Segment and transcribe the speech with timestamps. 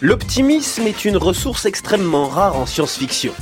[0.00, 3.32] L'optimisme est une ressource extrêmement rare en science-fiction.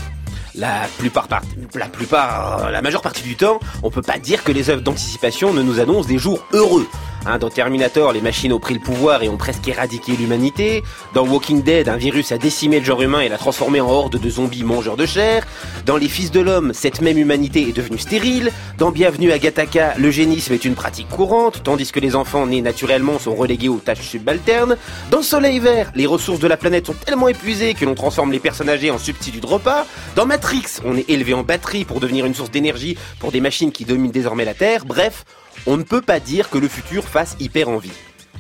[0.54, 1.42] La plupart, par-
[1.74, 5.54] la plupart, la majeure partie du temps, on peut pas dire que les œuvres d'anticipation
[5.54, 6.86] ne nous annoncent des jours heureux.
[7.26, 10.82] Hein, dans Terminator, les machines ont pris le pouvoir et ont presque éradiqué l'humanité.
[11.12, 14.18] Dans Walking Dead, un virus a décimé le genre humain et l'a transformé en horde
[14.18, 15.46] de zombies mangeurs de chair.
[15.84, 18.50] Dans Les Fils de l'Homme, cette même humanité est devenue stérile.
[18.78, 23.18] Dans Bienvenue à Gattaca, l'eugénisme est une pratique courante, tandis que les enfants nés naturellement
[23.18, 24.76] sont relégués aux tâches subalternes.
[25.10, 28.40] Dans Soleil Vert, les ressources de la planète sont tellement épuisées que l'on transforme les
[28.40, 29.84] personnes âgées en substituts de repas.
[30.16, 33.72] Dans Matrix, on est élevé en batterie pour devenir une source d'énergie pour des machines
[33.72, 34.86] qui dominent désormais la Terre.
[34.86, 35.24] Bref,
[35.66, 37.92] on ne peut pas dire que le futur fasse hyper envie.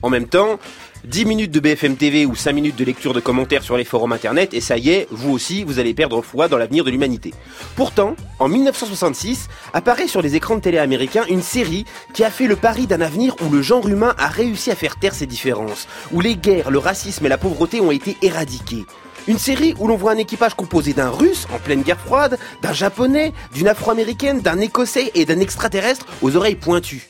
[0.02, 0.58] En même temps,
[1.04, 4.12] 10 minutes de BFM TV ou 5 minutes de lecture de commentaires sur les forums
[4.12, 7.32] internet et ça y est, vous aussi, vous allez perdre foi dans l'avenir de l'humanité.
[7.76, 12.46] Pourtant, en 1966, apparaît sur les écrans de télé américains une série qui a fait
[12.46, 15.86] le pari d'un avenir où le genre humain a réussi à faire taire ses différences,
[16.12, 18.84] où les guerres, le racisme et la pauvreté ont été éradiqués.
[19.30, 22.72] Une série où l'on voit un équipage composé d'un russe en pleine guerre froide, d'un
[22.72, 27.08] japonais, d'une afro-américaine, d'un écossais et d'un extraterrestre aux oreilles pointues.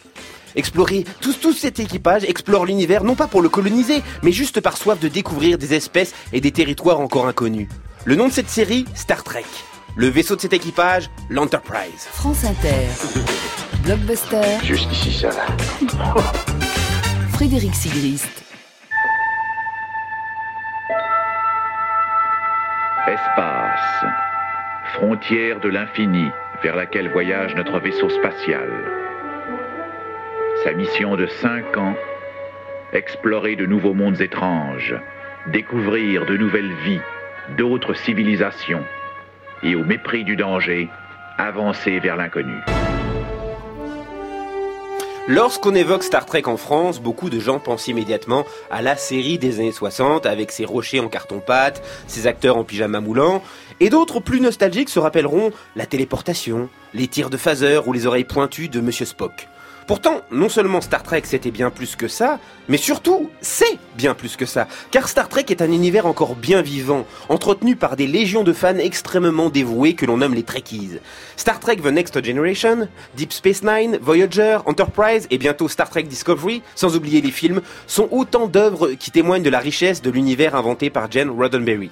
[0.54, 4.76] Explorer, tout, tout cet équipage explore l'univers non pas pour le coloniser, mais juste par
[4.76, 7.68] soif de découvrir des espèces et des territoires encore inconnus.
[8.04, 9.46] Le nom de cette série, Star Trek.
[9.96, 12.06] Le vaisseau de cet équipage, l'Enterprise.
[12.12, 12.86] France Inter.
[13.82, 14.58] Blockbuster.
[14.62, 15.46] Jusqu'ici, ça va.
[17.32, 18.49] Frédéric Sigrist.
[23.10, 24.04] Espace.
[24.94, 26.30] Frontière de l'infini
[26.62, 28.68] vers laquelle voyage notre vaisseau spatial.
[30.62, 31.96] Sa mission de cinq ans,
[32.92, 34.94] explorer de nouveaux mondes étranges,
[35.48, 37.00] découvrir de nouvelles vies,
[37.58, 38.84] d'autres civilisations,
[39.64, 40.88] et au mépris du danger,
[41.36, 42.60] avancer vers l'inconnu.
[45.28, 49.60] Lorsqu'on évoque Star Trek en France, beaucoup de gens pensent immédiatement à la série des
[49.60, 53.42] années 60 avec ses rochers en carton-pâte, ses acteurs en pyjama moulant,
[53.80, 58.24] et d'autres plus nostalgiques se rappelleront la téléportation, les tirs de phaser ou les oreilles
[58.24, 59.48] pointues de Monsieur Spock.
[59.90, 64.36] Pourtant, non seulement Star Trek c'était bien plus que ça, mais surtout c'est bien plus
[64.36, 68.44] que ça, car Star Trek est un univers encore bien vivant, entretenu par des légions
[68.44, 71.00] de fans extrêmement dévoués que l'on nomme les Trekkies.
[71.36, 72.86] Star Trek The Next Generation,
[73.16, 78.06] Deep Space Nine, Voyager, Enterprise et bientôt Star Trek Discovery, sans oublier les films, sont
[78.12, 81.90] autant d'œuvres qui témoignent de la richesse de l'univers inventé par Jen Roddenberry.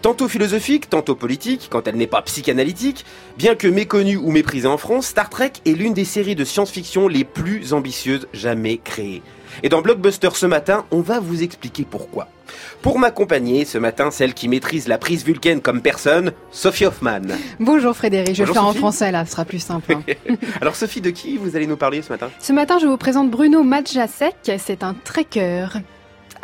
[0.00, 3.04] Tantôt philosophique, tantôt politique, quand elle n'est pas psychanalytique,
[3.36, 7.08] bien que méconnue ou méprisée en France, Star Trek est l'une des séries de science-fiction
[7.08, 9.22] les plus ambitieuses jamais créées.
[9.64, 12.28] Et dans Blockbuster ce matin, on va vous expliquer pourquoi.
[12.80, 17.22] Pour m'accompagner ce matin, celle qui maîtrise la prise vulcaine comme personne, Sophie Hoffman.
[17.58, 19.94] Bonjour Frédéric, je vais le faire en français là, ce sera plus simple.
[19.94, 20.34] hein.
[20.60, 22.30] Alors Sophie, de qui vous allez nous parler ce matin?
[22.40, 25.66] Ce matin, je vous présente Bruno Madjacek, c'est un trekker.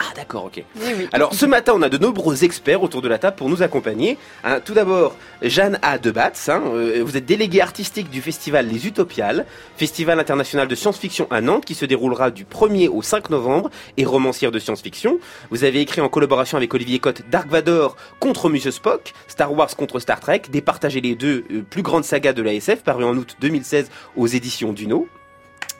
[0.07, 0.63] Ah d'accord, ok.
[0.77, 1.09] Oui.
[1.13, 4.19] Alors ce matin, on a de nombreux experts autour de la table pour nous accompagner.
[4.43, 5.99] Hein, tout d'abord, Jeanne A.
[5.99, 11.27] Debatz, hein, euh, vous êtes déléguée artistique du festival Les Utopiales, festival international de science-fiction
[11.31, 15.19] à Nantes qui se déroulera du 1er au 5 novembre et romancière de science-fiction.
[15.51, 19.75] Vous avez écrit en collaboration avec Olivier Cotte Dark Vador contre Monsieur Spock, Star Wars
[19.77, 23.17] contre Star Trek, départagez les deux euh, plus grandes sagas de la SF paru en
[23.17, 25.09] août 2016 aux éditions Duno.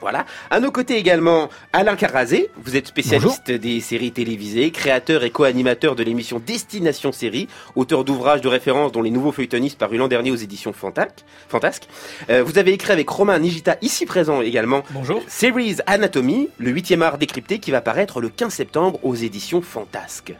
[0.01, 0.25] Voilà.
[0.49, 2.49] À nos côtés également, Alain Carazé.
[2.63, 8.41] Vous êtes spécialiste des séries télévisées, créateur et co-animateur de l'émission Destination Série, auteur d'ouvrages
[8.41, 11.87] de référence dont les nouveaux feuilletonistes parus l'an dernier aux éditions Fantac- Fantasque.
[12.29, 15.21] Euh, vous avez écrit avec Romain Nigita, ici présent également, Bonjour.
[15.27, 20.33] Series Anatomy, le huitième art décrypté qui va paraître le 15 septembre aux éditions Fantasque.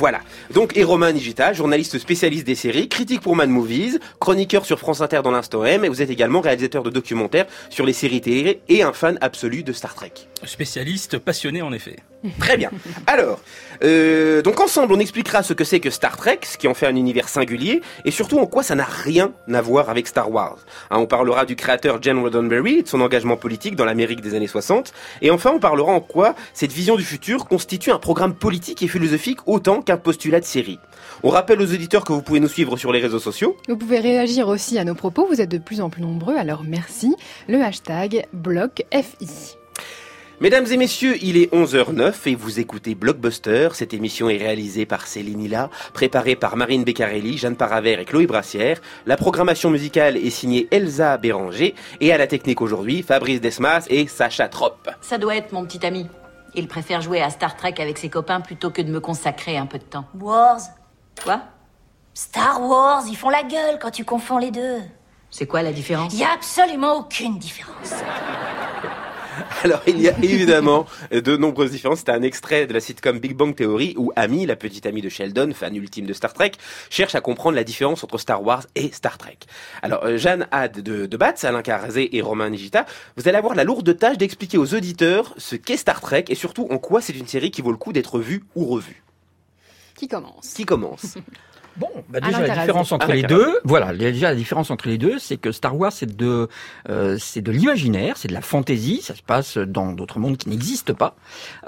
[0.00, 0.20] Voilà.
[0.54, 5.02] Donc, et Romain Nigita, journaliste spécialiste des séries, critique pour Mad Movies, chroniqueur sur France
[5.02, 8.62] Inter dans l'instant M, et vous êtes également réalisateur de documentaires sur les séries télé
[8.70, 10.12] et un fan absolu de Star Trek.
[10.46, 11.96] Spécialiste passionné en effet.
[12.38, 12.70] Très bien.
[13.06, 13.40] Alors,
[13.82, 16.86] euh, donc ensemble, on expliquera ce que c'est que Star Trek, ce qui en fait
[16.86, 20.58] un univers singulier, et surtout en quoi ça n'a rien à voir avec Star Wars.
[20.90, 24.46] Hein, on parlera du créateur Jen Roddenberry de son engagement politique dans l'Amérique des années
[24.46, 24.92] 60.
[25.22, 28.88] Et enfin, on parlera en quoi cette vision du futur constitue un programme politique et
[28.88, 30.78] philosophique autant qu'un postulat de série.
[31.22, 33.56] On rappelle aux auditeurs que vous pouvez nous suivre sur les réseaux sociaux.
[33.68, 36.62] Vous pouvez réagir aussi à nos propos, vous êtes de plus en plus nombreux, alors
[36.64, 37.14] merci.
[37.48, 39.59] Le hashtag BlockFI.
[40.40, 43.68] Mesdames et messieurs, il est 11h09 et vous écoutez Blockbuster.
[43.74, 48.26] Cette émission est réalisée par Céline Hilla, préparée par Marine Beccarelli, Jeanne Paravert et Chloé
[48.26, 48.80] Brassière.
[49.04, 54.06] La programmation musicale est signée Elsa Béranger et à la technique aujourd'hui, Fabrice Desmas et
[54.06, 54.88] Sacha Tropp.
[55.02, 56.06] Ça doit être mon petit ami.
[56.54, 59.66] Il préfère jouer à Star Trek avec ses copains plutôt que de me consacrer un
[59.66, 60.06] peu de temps.
[60.18, 60.60] Wars.
[61.22, 61.42] Quoi?
[62.14, 64.80] Star Wars, ils font la gueule quand tu confonds les deux.
[65.30, 66.14] C'est quoi la différence?
[66.14, 67.92] Il y a absolument aucune différence.
[69.64, 72.00] Alors, il y a évidemment de nombreuses différences.
[72.00, 75.08] C'est un extrait de la sitcom Big Bang Theory où Amy, la petite amie de
[75.08, 76.52] Sheldon, fan ultime de Star Trek,
[76.88, 79.38] cherche à comprendre la différence entre Star Wars et Star Trek.
[79.82, 82.86] Alors, euh, Jeanne Had de, de Batz, Alain Carazé et Romain Nigita,
[83.16, 86.66] vous allez avoir la lourde tâche d'expliquer aux auditeurs ce qu'est Star Trek et surtout
[86.70, 89.02] en quoi c'est une série qui vaut le coup d'être vue ou revue.
[89.96, 90.54] Qui commence?
[90.54, 91.18] Qui commence?
[91.76, 95.18] Bon, bah déjà la différence entre les deux, voilà, déjà la différence entre les deux,
[95.18, 96.48] c'est que Star Wars c'est de
[96.88, 100.48] euh, c'est de l'imaginaire, c'est de la fantaisie, ça se passe dans d'autres mondes qui
[100.48, 101.14] n'existent pas,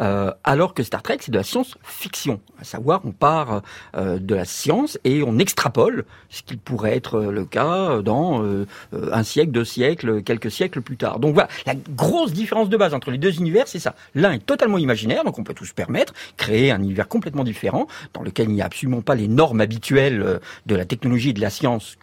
[0.00, 2.40] euh, alors que Star Trek c'est de la science-fiction.
[2.60, 3.62] À savoir, on part
[3.96, 8.66] euh, de la science et on extrapole ce qui pourrait être le cas dans euh,
[8.94, 11.20] euh, un siècle, deux siècles, quelques siècles plus tard.
[11.20, 13.94] Donc voilà, la grosse différence de base entre les deux univers, c'est ça.
[14.14, 17.86] L'un est totalement imaginaire, donc on peut tout se permettre, créer un univers complètement différent,
[18.14, 21.32] dans lequel il n'y a absolument pas les normes habituelles euh, de la technologie et
[21.32, 21.96] de la science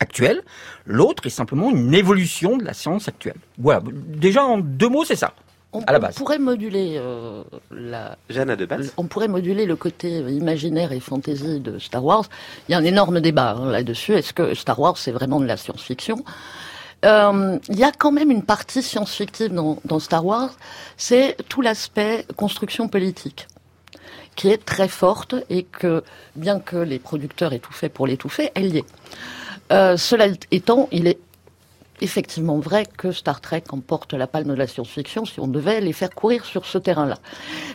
[0.00, 0.42] actuelle.
[0.86, 3.36] L'autre est simplement une évolution de la science actuelle.
[3.58, 5.34] Voilà, déjà en deux mots, c'est ça.
[5.72, 6.14] On, à la on base.
[6.14, 7.42] pourrait moduler euh,
[7.72, 12.26] la, Jeanne de Batz on pourrait moduler le côté imaginaire et fantasy de Star Wars.
[12.68, 14.12] Il y a un énorme débat hein, là-dessus.
[14.14, 16.24] Est-ce que Star Wars c'est vraiment de la science-fiction?
[17.04, 20.50] Euh, Il y a quand même une partie science-fictive dans, dans Star Wars.
[20.96, 23.48] C'est tout l'aspect construction politique
[24.36, 26.02] qui est très forte et que,
[26.36, 28.84] bien que les producteurs aient tout fait pour l'étouffer, elle y est.
[29.72, 31.18] Euh, cela étant, il est
[32.00, 35.92] effectivement vrai que Star Trek emporte la palme de la science-fiction si on devait les
[35.92, 37.18] faire courir sur ce terrain-là.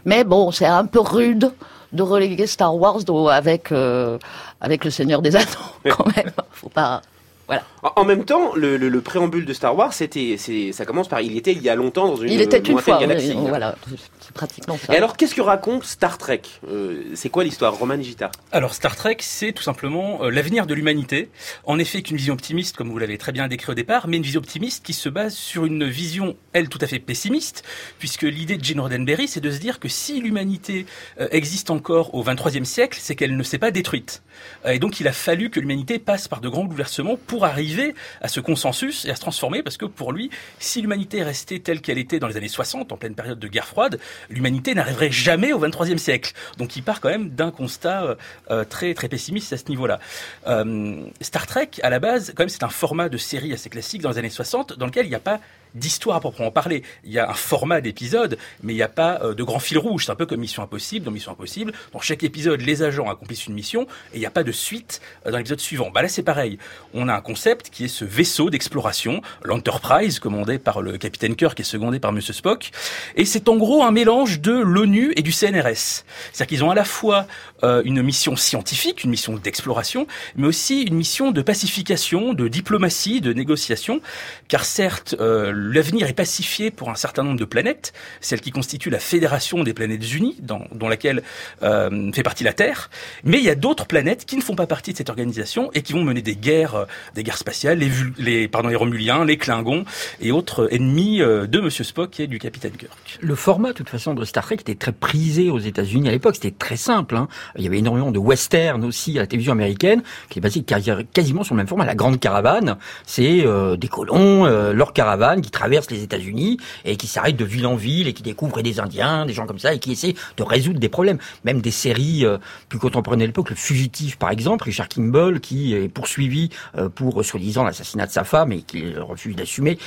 [0.06, 1.52] Mais bon, c'est un peu rude
[1.94, 3.00] de reléguer Star Wars
[3.32, 4.20] avec euh,
[4.62, 6.32] avec le Seigneur des Anneaux quand même.
[6.52, 7.02] Faut pas.
[7.50, 7.64] Voilà.
[7.96, 11.20] En même temps, le, le- le préambule de Star Wars, c'était, c'est, ça commence par
[11.22, 13.00] il était il y a longtemps dans une Il était une lointaine fois.
[13.00, 13.34] galaxie.
[13.36, 13.76] oui, voilà,
[14.20, 14.94] c'est pratiquement ça.
[14.94, 18.96] Et alors, qu'est-ce que raconte Star Trek Euh, C'est quoi l'histoire Roman Gita Alors Star
[18.96, 21.30] Trek, c'est tout simplement euh, l'avenir de l'humanité.
[21.66, 24.24] En effet, qu'une vision optimiste, comme vous l'avez très bien décrit au départ, mais une
[24.24, 27.64] vision optimiste qui se base sur une vision, elle, tout à fait pessimiste,
[27.98, 30.86] puisque l'idée de Gene Roddenberry, c'est de se dire que si l'humanité
[31.20, 34.22] euh, existe encore au 23e siècle, c'est qu'elle ne s'est pas détruite.
[34.68, 38.28] Et donc il a fallu que l'humanité passe par de grands bouleversements pour arriver à
[38.28, 41.98] ce consensus et à se transformer, parce que pour lui, si l'humanité restait telle qu'elle
[41.98, 44.00] était dans les années 60, en pleine période de guerre froide,
[44.30, 46.34] l'humanité n'arriverait jamais au 23e siècle.
[46.58, 48.16] Donc il part quand même d'un constat euh,
[48.52, 50.00] euh, très très pessimiste à ce niveau-là.
[50.48, 54.02] Euh, Star Trek, à la base, quand même, c'est un format de série assez classique
[54.02, 55.40] dans les années 60, dans lequel il n'y a pas
[55.76, 56.84] d'histoire à proprement parler.
[57.04, 59.78] Il y a un format d'épisode, mais il n'y a pas euh, de grand fil
[59.78, 60.06] rouge.
[60.06, 61.06] C'est un peu comme Mission Impossible.
[61.06, 63.84] Dans Mission Impossible, dans chaque épisode, les agents accomplissent une mission
[64.14, 65.92] et il n'y a pas de suite euh, dans l'épisode suivant.
[65.92, 66.58] Bah là, c'est pareil.
[66.94, 71.60] On a un concept qui est ce vaisseau d'exploration, l'Enterprise, commandé par le capitaine Kirk
[71.60, 72.72] et secondé par Monsieur Spock.
[73.16, 76.04] Et c'est en gros un mélange de l'ONU et du CNRS.
[76.34, 77.28] C'est-à-dire qu'ils ont à la fois
[77.64, 83.22] euh, une mission scientifique, une mission d'exploration, mais aussi une mission de pacification, de diplomatie,
[83.22, 84.02] de négociation,
[84.48, 88.90] car certes, euh, l'avenir est pacifié pour un certain nombre de planètes, celle qui constitue
[88.90, 91.24] la Fédération des planètes unies, dans, dont laquelle
[91.64, 92.90] euh, fait partie la Terre,
[93.24, 95.82] mais il y a d'autres planètes qui ne font pas partie de cette organisation et
[95.82, 96.86] qui vont mener des guerres, euh,
[97.16, 99.84] des guerres spatiales, les, les, pardon, les Romuliens, les Klingons
[100.22, 103.20] et autres ennemis euh, de Monsieur Spock et du capitaine Kirk.
[103.20, 106.36] Le format, de toute façon, de Star Trek était très prisé aux États-Unis à l'époque.
[106.36, 107.16] C'était très simple.
[107.16, 107.28] hein.
[107.58, 110.92] Il y avait énormément de western aussi à la télévision américaine, qui est basé quasi-
[111.14, 111.86] quasiment sur le même format.
[111.86, 117.08] La Grande Caravane, c'est euh, des colons, euh, leur caravane traverse les États-Unis et qui
[117.08, 119.80] s'arrête de ville en ville et qui découvre des Indiens, des gens comme ça, et
[119.80, 121.18] qui essaient de résoudre des problèmes.
[121.44, 122.38] Même des séries euh,
[122.68, 127.24] plus contemporaines à l'époque, Le Fugitif par exemple, Richard Kimball, qui est poursuivi euh, pour
[127.24, 129.78] soi-disant l'assassinat de sa femme et qui refuse d'assumer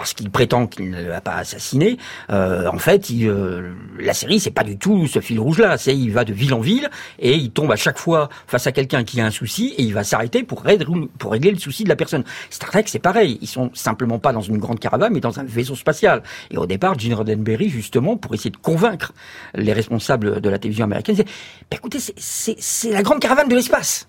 [0.00, 1.98] parce qu'il prétend qu'il ne l'a pas assassiné,
[2.30, 5.76] euh, en fait, il, euh, la série, c'est pas du tout ce fil rouge-là.
[5.76, 6.88] C'est il va de ville en ville
[7.18, 9.92] et il tombe à chaque fois face à quelqu'un qui a un souci et il
[9.92, 12.24] va s'arrêter pour régler, le souci de la personne.
[12.48, 13.38] Star Trek, c'est pareil.
[13.42, 16.22] Ils sont simplement pas dans une grande caravane, mais dans un vaisseau spatial.
[16.50, 19.12] Et au départ, Gene Roddenberry, justement, pour essayer de convaincre
[19.54, 21.28] les responsables de la télévision américaine, disait
[21.70, 24.08] bah, écoutez, c'est la grande caravane de l'espace.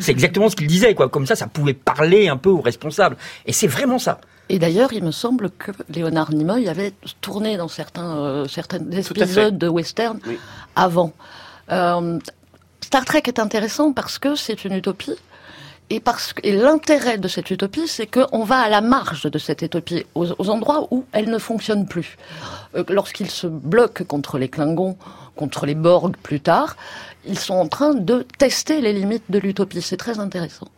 [0.00, 1.08] c'est exactement ce qu'il disait, quoi.
[1.08, 3.16] Comme ça, ça pouvait parler un peu aux responsables.
[3.46, 4.18] Et c'est vraiment ça.
[4.54, 6.92] Et d'ailleurs, il me semble que Léonard Nimoy avait
[7.22, 10.38] tourné dans certains, euh, certains épisodes de western Oui.
[10.76, 11.12] avant.
[11.70, 12.18] Euh,
[12.82, 15.14] Star Trek est intéressant parce que c'est une utopie.
[15.88, 19.38] Et, parce que- et l'intérêt de cette utopie, c'est qu'on va à la marge de
[19.38, 22.16] cette utopie, aux, aux endroits où elle ne fonctionne plus.
[22.76, 24.96] Euh, Lorsqu'ils se bloquent contre les Klingons,
[25.34, 26.76] contre les Borg plus tard,
[27.26, 29.80] ils sont en train de tester les limites de l'utopie.
[29.80, 30.68] C'est très intéressant.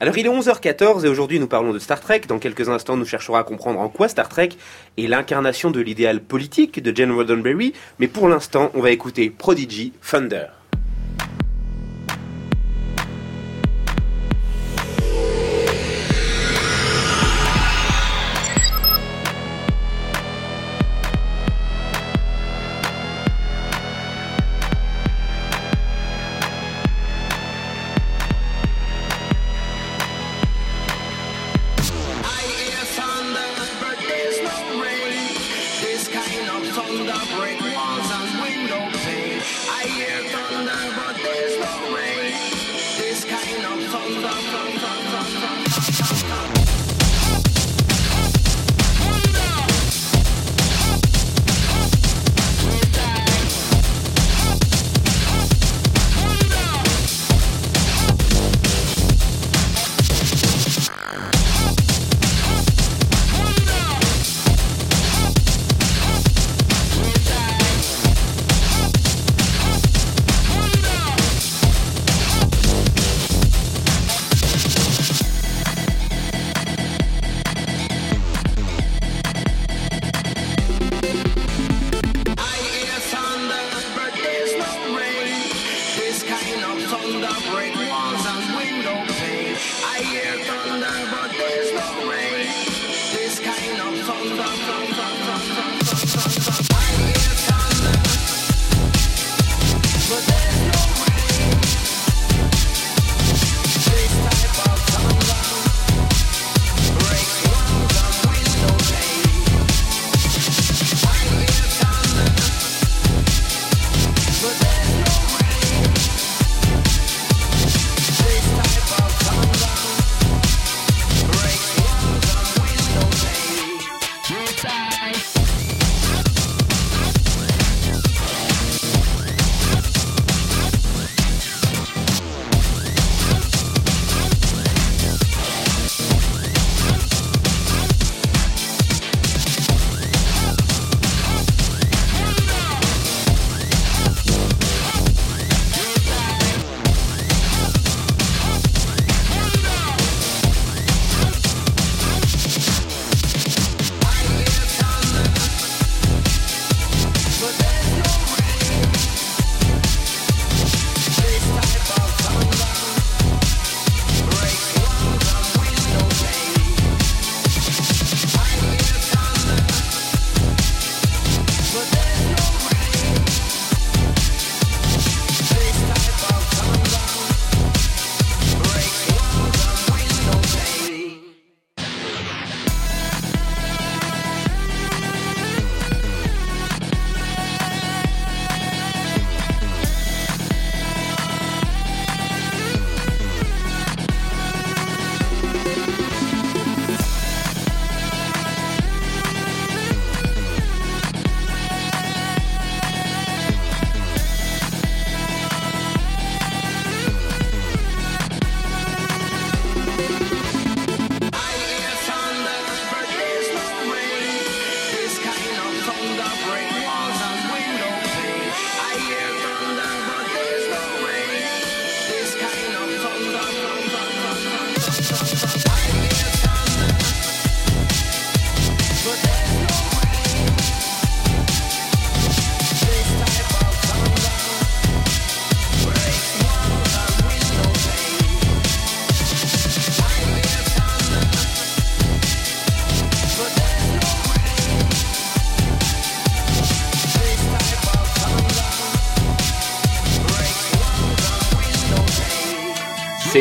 [0.00, 2.22] Alors il est 11h14 et aujourd'hui nous parlons de Star Trek.
[2.28, 4.50] Dans quelques instants nous chercherons à comprendre en quoi Star Trek
[4.96, 7.72] est l'incarnation de l'idéal politique de Gene Roddenberry.
[7.98, 10.46] Mais pour l'instant on va écouter Prodigy thunder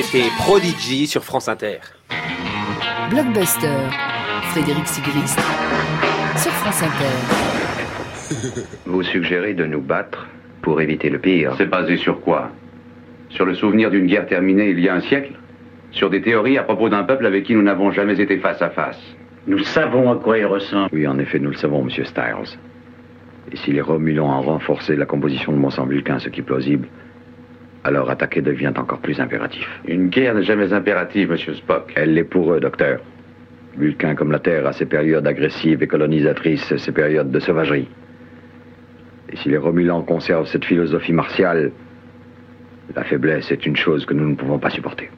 [0.10, 1.80] C'était Prodigy sur France Inter.
[3.10, 3.90] Blockbuster.
[4.52, 5.38] Frédéric Sigrist.
[6.38, 8.62] Sur France Inter.
[8.86, 10.30] Vous suggérez de nous battre
[10.62, 11.56] pour éviter le pire.
[11.58, 12.52] C'est basé sur quoi?
[13.28, 15.34] Sur le souvenir d'une guerre terminée il y a un siècle?
[15.92, 18.70] Sur des théories à propos d'un peuple avec qui nous n'avons jamais été face à
[18.70, 19.02] face?
[19.46, 20.90] Nous savons à quoi il ressemble.
[20.94, 22.58] Oui, en effet, nous le savons, monsieur Styles.
[23.52, 26.88] Et si les Romulans ont renforcé la composition de Mont-Sang Vulcain, ce qui est plausible,
[27.88, 29.66] alors attaquer devient encore plus impératif.
[29.88, 31.94] Une guerre n'est jamais impérative, monsieur Spock.
[31.96, 33.00] Elle l'est pour eux, docteur.
[33.78, 37.88] Vulcain, comme la Terre, a ses périodes agressives et colonisatrices, ses périodes de sauvagerie.
[39.32, 41.72] Et si les Romulans conservent cette philosophie martiale,
[42.94, 45.10] la faiblesse est une chose que nous ne pouvons pas supporter.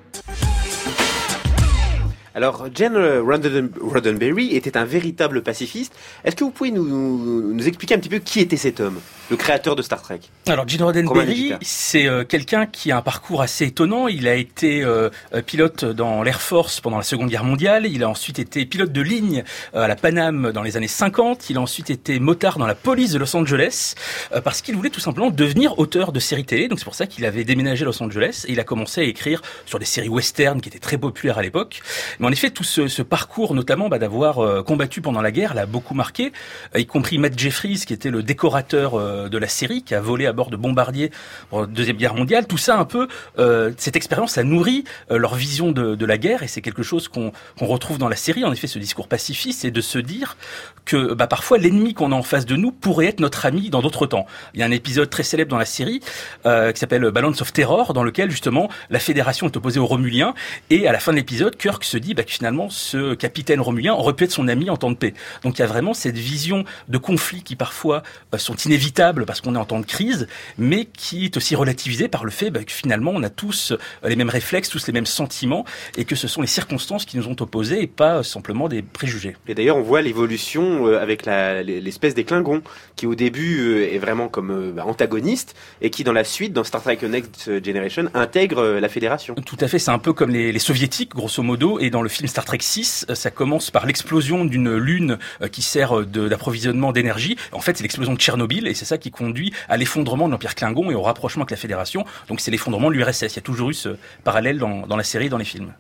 [2.36, 5.94] Alors, Jane Rodden- Roddenberry était un véritable pacifiste.
[6.24, 9.38] Est-ce que vous pouvez nous, nous expliquer un petit peu qui était cet homme le
[9.38, 10.20] créateur de Star Trek?
[10.48, 14.08] Alors Gene Roddenberry, c'est euh, quelqu'un qui a un parcours assez étonnant.
[14.08, 17.86] Il a été euh, euh, pilote dans l'Air Force pendant la Seconde Guerre mondiale.
[17.86, 19.44] Il a ensuite été pilote de ligne
[19.76, 21.50] à la Paname dans les années 50.
[21.52, 23.94] Il a ensuite été motard dans la police de Los Angeles
[24.34, 26.68] euh, parce qu'il voulait tout simplement devenir auteur de séries télé.
[26.68, 29.04] Donc c'est pour ça qu'il avait déménagé à Los Angeles et il a commencé à
[29.04, 31.82] écrire sur des séries western qui étaient très populaires à l'époque.
[32.20, 35.54] Mais en effet, tout ce, ce parcours, notamment bah, d'avoir euh, combattu pendant la guerre,
[35.54, 36.32] l'a beaucoup marqué,
[36.76, 40.26] y compris Matt Jeffries, qui était le décorateur euh, de la série, qui a volé
[40.26, 41.12] à bord de bombardiers
[41.50, 42.48] pendant la Deuxième Guerre mondiale.
[42.48, 43.08] Tout ça, un peu,
[43.38, 46.84] euh, cette expérience a nourri euh, leur vision de, de la guerre, et c'est quelque
[46.84, 48.44] chose qu'on qu'on retrouve dans la série.
[48.46, 50.38] En effet, ce discours pacifiste, c'est de se dire
[50.86, 53.82] que bah, parfois l'ennemi qu'on a en face de nous pourrait être notre ami dans
[53.82, 54.26] d'autres temps.
[54.54, 56.02] Il y a un épisode très célèbre dans la série
[56.46, 60.34] euh, qui s'appelle Balance of Terror, dans lequel justement la Fédération est opposée aux Romuliens,
[60.70, 63.94] et à la fin de l'épisode, Kirk se dit bah, que finalement ce capitaine romulien
[63.94, 65.14] aurait pu être son ami en temps de paix.
[65.44, 69.42] Donc il y a vraiment cette vision de conflits qui parfois euh, sont inévitables parce
[69.42, 72.64] qu'on est en temps de crise, mais qui est aussi relativisée par le fait bah,
[72.64, 75.66] que finalement on a tous euh, les mêmes réflexes, tous les mêmes sentiments,
[75.98, 78.82] et que ce sont les circonstances qui nous ont opposés et pas euh, simplement des
[78.82, 79.36] préjugés.
[79.48, 82.62] Et d'ailleurs, on voit l'évolution euh, avec la- l'espèce des Klingons,
[82.96, 86.82] qui au début est vraiment comme bah, antagoniste, et qui dans la suite, dans Star
[86.82, 89.36] Trek Next Generation, intègre la Fédération.
[89.36, 92.10] Tout à fait, c'est un peu comme les, les soviétiques, grosso modo, et dans le
[92.10, 96.06] film Star Trek 6, euh, ça commence par l'explosion d'une lune euh, qui sert euh,
[96.06, 97.38] d'approvisionnement d'énergie.
[97.52, 100.56] En fait, c'est l'explosion de Tchernobyl, et c'est ça qui conduit à l'effondrement de l'Empire
[100.56, 102.06] Klingon et au rapprochement avec la Fédération.
[102.28, 103.34] Donc c'est l'effondrement de l'URSS.
[103.34, 105.74] Il y a toujours eu ce parallèle dans, dans la série et dans les films.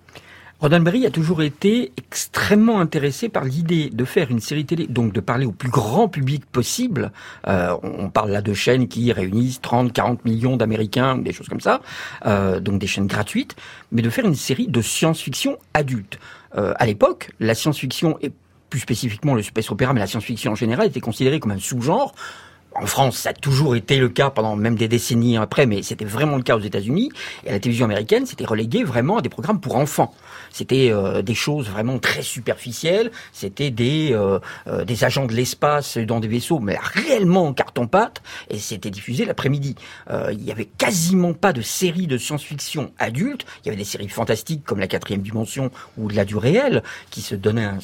[0.59, 5.21] Roddenberry a toujours été extrêmement intéressé par l'idée de faire une série télé, donc de
[5.21, 7.13] parler au plus grand public possible.
[7.47, 11.61] Euh, on parle là de chaînes qui réunissent 30, 40 millions d'Américains, des choses comme
[11.61, 11.79] ça,
[12.25, 13.55] euh, donc des chaînes gratuites,
[13.93, 16.19] mais de faire une série de science-fiction adulte.
[16.57, 18.33] Euh, à l'époque, la science-fiction et
[18.69, 22.13] plus spécifiquement le space opéra, mais la science-fiction en général était considérée comme un sous-genre.
[22.81, 26.05] En France, ça a toujours été le cas pendant même des décennies après, mais c'était
[26.05, 27.11] vraiment le cas aux États-Unis.
[27.45, 30.13] Et la télévision américaine, c'était relégué vraiment à des programmes pour enfants.
[30.51, 33.11] C'était euh, des choses vraiment très superficielles.
[33.33, 38.21] C'était des euh, euh, des agents de l'espace dans des vaisseaux, mais réellement en carton-pâte.
[38.49, 39.75] Et c'était diffusé l'après-midi.
[40.31, 43.45] Il y avait quasiment pas de séries de science-fiction adultes.
[43.63, 46.81] Il y avait des séries fantastiques comme La Quatrième Dimension ou de la du réel,
[47.09, 47.79] qui se donnaient un-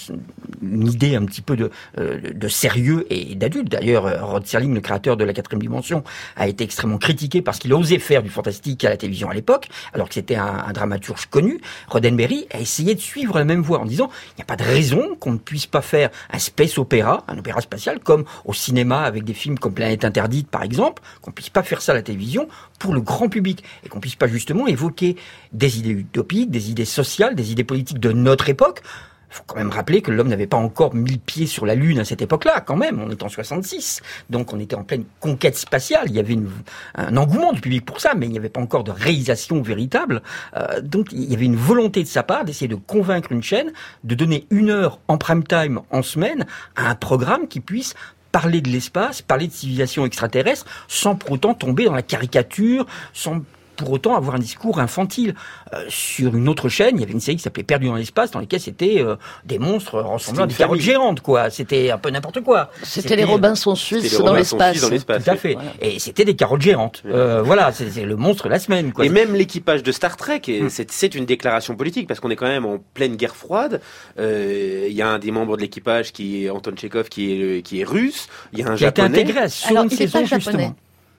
[0.61, 3.69] une idée un petit peu de de sérieux et d'adulte.
[3.69, 6.03] D'ailleurs, Rod Serling, créateur de La Quatrième Dimension,
[6.35, 9.67] a été extrêmement critiqué parce qu'il osait faire du fantastique à la télévision à l'époque,
[9.93, 11.59] alors que c'était un, dramaturge connu.
[11.87, 14.63] Roddenberry a essayé de suivre la même voie en disant il n'y a pas de
[14.63, 19.01] raison qu'on ne puisse pas faire un space opéra, un opéra spatial, comme au cinéma
[19.01, 22.01] avec des films comme Planète Interdite par exemple, qu'on puisse pas faire ça à la
[22.01, 22.47] télévision
[22.79, 25.15] pour le grand public et qu'on puisse pas justement évoquer
[25.51, 28.81] des idées utopiques, des idées sociales, des idées politiques de notre époque.
[29.29, 31.99] Faut quand même rappeler que l'homme n'avait pas encore mis le pied sur la Lune
[31.99, 33.01] à cette époque-là, quand même.
[33.01, 34.01] On est en 66.
[34.29, 36.05] Donc on était en pleine conquête spatiale.
[36.07, 36.49] Il y avait une-
[36.95, 40.21] un engouement du public pour ça, mais il n'y avait pas encore de réalisation véritable.
[40.55, 43.71] Euh, donc il y avait une volonté de sa part d'essayer de convaincre une chaîne
[44.03, 47.93] de donner une heure en prime time en semaine à un programme qui puisse
[48.31, 53.41] parler de l'espace, parler de civilisation extraterrestre, sans pour autant tomber dans la caricature, sans
[53.75, 55.35] pour autant avoir un discours infantile.
[55.73, 58.31] Euh, sur une autre chaîne, il y avait une série qui s'appelait Perdu dans l'espace,
[58.31, 61.49] dans lesquelles c'était euh, des monstres ressemblant à des carottes géantes, quoi.
[61.49, 62.69] C'était un peu n'importe quoi.
[62.83, 64.79] C'était les Robinson suisses dans l'espace.
[64.79, 65.57] Tout à fait.
[65.81, 67.03] Et c'était des carottes géantes.
[67.05, 69.05] Euh, voilà, c'est le monstre de la semaine, quoi.
[69.05, 70.69] Et même l'équipage de Star Trek, Hmm.
[70.69, 73.79] c'est- une déclaration politique parce qu'on est quand même en pleine guerre froide.
[74.19, 77.61] Euh, Il y a un des membres de l'équipage qui est Anton Chekhov, qui est
[77.61, 78.27] qui est russe.
[78.53, 79.21] Il y a un Qui a été japonais.
[79.21, 80.27] intégré à sur Alors, il pas japonais.
[80.39, 80.75] justement.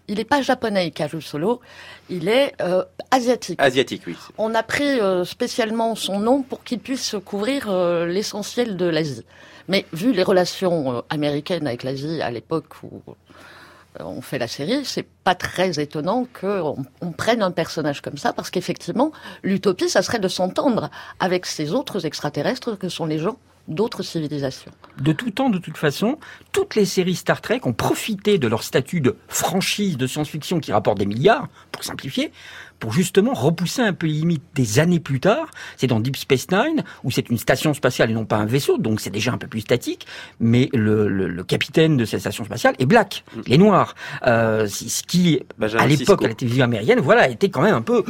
[0.08, 1.60] Il n'est pas japonais, Kaju Solo.
[2.08, 3.60] Il est euh, asiatique.
[3.60, 4.16] Asiatique, oui.
[4.38, 9.24] On a pris euh, spécialement son nom pour qu'il puisse couvrir euh, l'essentiel de l'Asie.
[9.68, 14.46] Mais vu les relations euh, américaines avec l'Asie à l'époque où euh, on fait la
[14.46, 19.10] série, c'est pas très étonnant qu'on on prenne un personnage comme ça, parce qu'effectivement,
[19.42, 24.72] l'utopie, ça serait de s'entendre avec ces autres extraterrestres que sont les gens d'autres civilisations.
[25.00, 26.18] De tout temps, de toute façon,
[26.52, 30.72] toutes les séries Star Trek ont profité de leur statut de franchise de science-fiction qui
[30.72, 32.32] rapporte des milliards, pour simplifier,
[32.78, 35.50] pour justement repousser un peu les limites des années plus tard.
[35.76, 38.78] C'est dans Deep Space Nine, où c'est une station spatiale et non pas un vaisseau,
[38.78, 40.06] donc c'est déjà un peu plus statique,
[40.40, 43.94] mais le, le- le capitaine de cette station spatiale est black, il est noir.
[44.26, 47.82] Euh, ce qui, Benjamin à l'époque, à la télévision américaine, voilà, était quand même un
[47.82, 48.02] peu...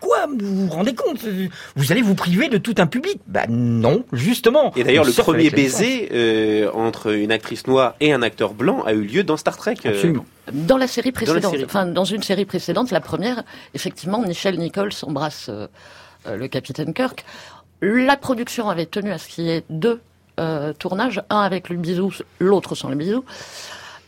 [0.00, 1.18] Quoi Vous vous rendez compte
[1.76, 3.20] Vous allez vous priver de tout un public?
[3.26, 4.72] Bah non, justement.
[4.76, 8.92] Et d'ailleurs, le premier baiser euh, entre une actrice noire et un acteur blanc a
[8.92, 9.76] eu lieu dans Star Trek.
[9.86, 10.24] euh, Absolument.
[10.52, 11.64] Dans la série Dans la précédente, série.
[11.64, 13.42] enfin dans une série précédente, la première,
[13.74, 15.66] effectivement, Michelle Nichols embrasse euh,
[16.26, 17.24] euh, le capitaine Kirk.
[17.82, 20.00] La production avait tenu à ce qu'il y ait deux
[20.40, 23.24] euh, tournages, un avec le bisou, l'autre sans le bisou.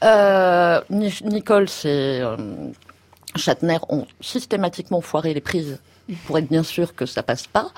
[0.03, 2.23] Euh, Ni- Nichols et
[3.37, 5.79] Shatner ont systématiquement foiré les prises
[6.27, 7.71] pour être bien sûr que ça passe pas.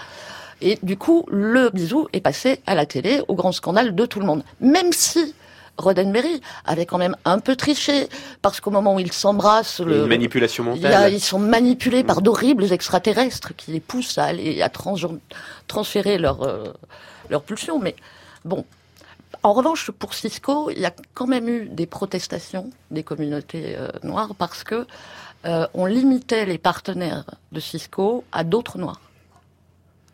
[0.61, 4.21] Et du coup, le bisou est passé à la télé, au grand scandale de tout
[4.21, 4.45] le monde.
[4.61, 5.35] Même si
[5.83, 8.09] Roddenberry avait quand même un peu triché,
[8.41, 11.13] parce qu'au moment où ils s'embrassent, le- manipulation a- mentale.
[11.13, 14.97] ils sont manipulés par d'horribles extraterrestres qui les poussent à aller à trans-
[15.67, 16.73] transférer leur euh,
[17.31, 17.79] leur pulsion.
[17.79, 17.95] Mais
[18.45, 18.65] bon,
[19.43, 23.89] en revanche, pour Cisco, il y a quand même eu des protestations des communautés euh,
[24.03, 24.87] noires parce que
[25.45, 29.01] euh, on limitait les partenaires de Cisco à d'autres noirs.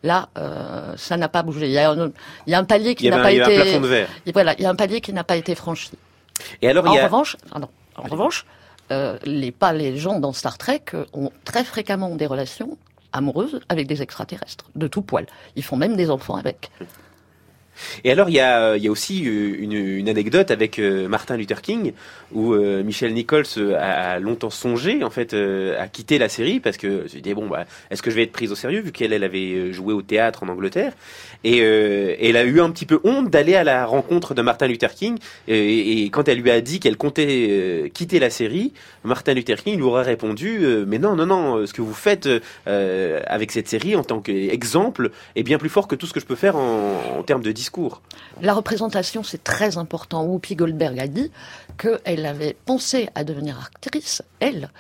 [0.03, 1.67] Là, euh, ça n'a pas bougé.
[1.67, 2.13] Il y a un,
[2.47, 3.59] il y a un palier qui n'a pas il y été.
[3.59, 4.09] un plafond de verre.
[4.27, 5.91] Et voilà, il y a un palier qui n'a pas été franchi.
[6.63, 8.47] Et alors, en il y a- revanche, pardon, en revanche,
[8.93, 12.79] euh, les pas les gens dans Star Trek ont très fréquemment des relations
[13.13, 15.27] amoureuses avec des extraterrestres de tout poil.
[15.57, 16.71] Ils font même des enfants avec.
[18.05, 21.61] Et alors, il y a, y a aussi euh, une, anecdote avec euh, Martin Luther
[21.63, 21.93] King,
[22.33, 23.47] où euh, Michel Nichols
[23.79, 27.65] a, longtemps songé, en fait, à quitter la série, parce que je dit bon, bah,
[27.91, 30.43] est-ce que je vais être prise au sérieux, vu qu'elle elle avait joué au théâtre
[30.43, 30.93] en Angleterre,
[31.45, 34.95] et elle a eu un petit peu honte d'aller à la rencontre de Martin Luther
[34.95, 38.73] King, et, quand elle lui a dit qu'elle comptait quitter la série,
[39.05, 42.29] Martin Luther King lui aurait répondu, mais non, non, non, ce que vous faites
[42.67, 46.27] avec cette série en tant qu'exemple est bien plus fort que tout ce que je
[46.27, 47.68] peux faire en, en termes de discours.
[48.41, 50.25] La représentation, c'est très important.
[50.25, 51.31] Whoopi Goldberg a dit
[51.77, 54.71] qu'elle avait pensé à devenir actrice, elle,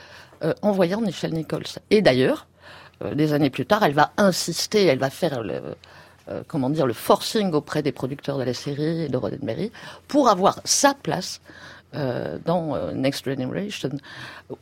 [0.42, 1.64] euh, en voyant Michel Nichols.
[1.90, 2.46] Et d'ailleurs,
[3.04, 5.42] euh, des années plus tard, elle va insister, elle va faire
[6.30, 9.72] euh, comment dire, le forcing auprès des producteurs de la série et de Roddenberry
[10.08, 11.40] pour avoir sa place
[11.94, 13.90] euh, dans euh, Next Generation.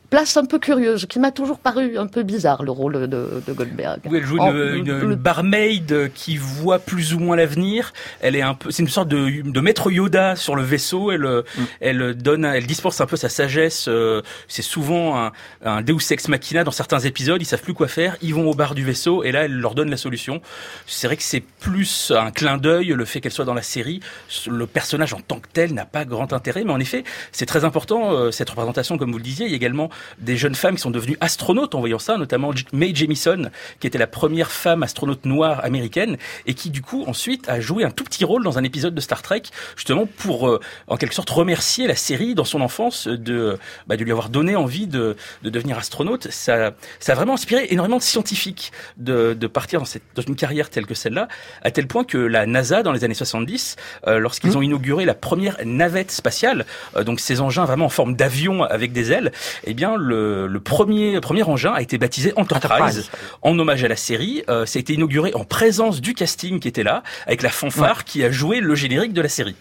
[0.09, 3.53] Place un peu curieuse, qui m'a toujours paru un peu bizarre, le rôle de, de
[3.53, 3.99] Goldberg.
[4.05, 7.93] Où elle joue En- une, une- le- une barmaid qui voit plus ou moins l'avenir.
[8.21, 11.11] Elle est un peu, c'est une sorte de, de maître Yoda sur le vaisseau.
[11.11, 11.41] Elle, euh,
[11.79, 13.85] elle donne, elle dispense un peu sa sagesse.
[13.87, 15.31] euh, C'est souvent un,
[15.63, 17.41] un Deus ex machina dans certains épisodes.
[17.41, 18.17] Ils savent plus quoi faire.
[18.21, 20.41] Ils vont au bar du vaisseau et là, elle leur donne la solution.
[20.85, 24.01] C'est vrai que c'est plus un clin d'œil le fait qu'elle soit dans la série.
[24.49, 27.65] Le personnage en tant que tel n'a pas grand intérêt, mais en effet, c'est très
[27.65, 29.45] important euh, cette représentation, comme vous le disiez.
[29.45, 32.51] Il y a également des jeunes femmes qui sont devenues astronautes en voyant ça, notamment
[32.73, 33.49] Mae Jemison,
[33.79, 37.83] qui était la première femme astronaute noire américaine et qui du coup ensuite a joué
[37.83, 39.43] un tout petit rôle dans un épisode de Star Trek,
[39.75, 44.03] justement pour euh, en quelque sorte remercier la série dans son enfance de bah, de
[44.03, 46.29] lui avoir donné envie de, de devenir astronaute.
[46.31, 50.35] Ça, ça a vraiment inspiré énormément de scientifiques de, de partir dans, cette, dans une
[50.35, 51.27] carrière telle que celle-là,
[51.61, 53.75] à tel point que la NASA dans les années 70,
[54.07, 58.15] euh, lorsqu'ils ont inauguré la première navette spatiale, euh, donc ces engins vraiment en forme
[58.15, 59.31] d'avion avec des ailes,
[59.65, 63.11] eh bien le, le premier premier engin a été baptisé Enterprise, Enterprise.
[63.41, 64.43] en hommage à la série.
[64.49, 68.03] Euh, ça a été inauguré en présence du casting qui était là, avec la fanfare
[68.05, 69.55] qui a joué le générique de la série.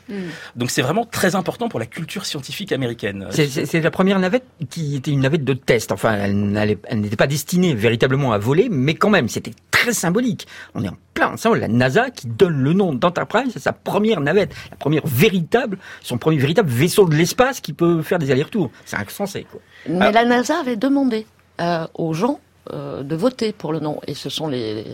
[0.57, 3.29] Donc c'est vraiment très important pour la culture scientifique américaine.
[3.31, 5.93] C'est- la première navette qui était une navette de test.
[5.93, 10.47] Enfin, elle elle n'était pas destinée véritablement à voler, mais quand même, c'était très symbolique.
[10.75, 14.21] On est en plein ça, la NASA qui donne le nom d'Enterprise à sa première
[14.21, 18.71] navette, la première véritable, son premier véritable vaisseau de l'espace qui peut faire des allers-retours.
[18.85, 19.61] C'est insensé, quoi.
[19.89, 21.27] Mais la NASA avait demandé
[21.61, 22.39] euh, aux gens
[22.73, 23.99] euh, de voter pour le nom.
[24.07, 24.85] Et ce sont les,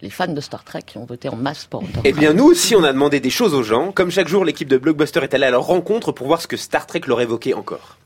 [0.00, 2.02] les fans de Star Trek qui ont voté en masse pour Enterprise.
[2.04, 3.92] Eh bien, nous aussi, on a demandé des choses aux gens.
[3.92, 6.56] Comme chaque jour, l'équipe de Blockbuster est allée à leur rencontre pour voir ce que
[6.56, 7.98] Star Trek leur évoquait encore.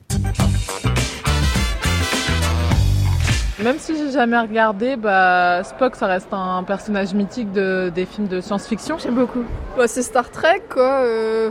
[3.62, 8.26] Même si j'ai jamais regardé, bah, Spock, ça reste un personnage mythique de, des films
[8.28, 8.96] de science-fiction.
[8.98, 9.44] J'aime beaucoup.
[9.76, 11.02] Bah, c'est Star Trek, quoi.
[11.02, 11.50] euh,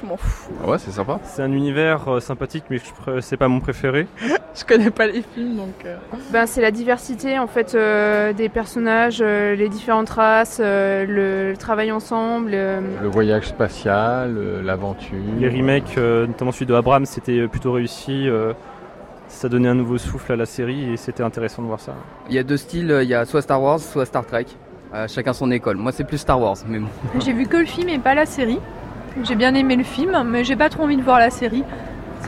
[0.00, 0.52] Je m'en fous.
[0.64, 1.18] Ah ouais, c'est sympa.
[1.24, 2.78] C'est un univers euh, sympathique, mais
[3.20, 4.06] c'est pas mon préféré.
[4.54, 5.74] Je connais pas les films, donc.
[5.84, 5.96] euh.
[6.32, 11.50] Ben, c'est la diversité en fait euh, des personnages, euh, les différentes races, euh, le,
[11.50, 12.52] le travail ensemble.
[12.54, 15.18] euh, Le voyage spatial, euh, l'aventure.
[15.38, 18.28] Les remakes, euh, notamment celui de Abrams, c'était plutôt réussi.
[19.36, 21.92] Euh, ça donnait un nouveau souffle à la série et c'était intéressant de voir ça.
[22.28, 24.46] Il y a deux styles, il y a soit Star Wars, soit Star Trek.
[24.94, 25.76] Euh, chacun son école.
[25.76, 26.86] Moi, c'est plus Star Wars, mais bon.
[27.24, 28.58] J'ai vu que le film et pas la série.
[29.24, 31.64] J'ai bien aimé le film, mais j'ai pas trop envie de voir la série.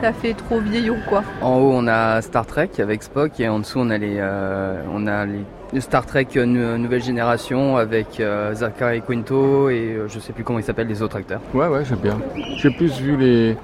[0.01, 1.23] Ça fait trop vieillot, quoi.
[1.41, 4.81] En haut, on a Star Trek avec Spock et en dessous, on a les, euh,
[4.93, 10.07] on a les Star Trek euh, nou- nouvelle génération avec euh, Zachary Quinto et euh,
[10.07, 11.41] je sais plus comment ils s'appellent les autres acteurs.
[11.53, 12.17] Ouais, ouais, j'aime bien.
[12.57, 13.55] J'ai plus vu les,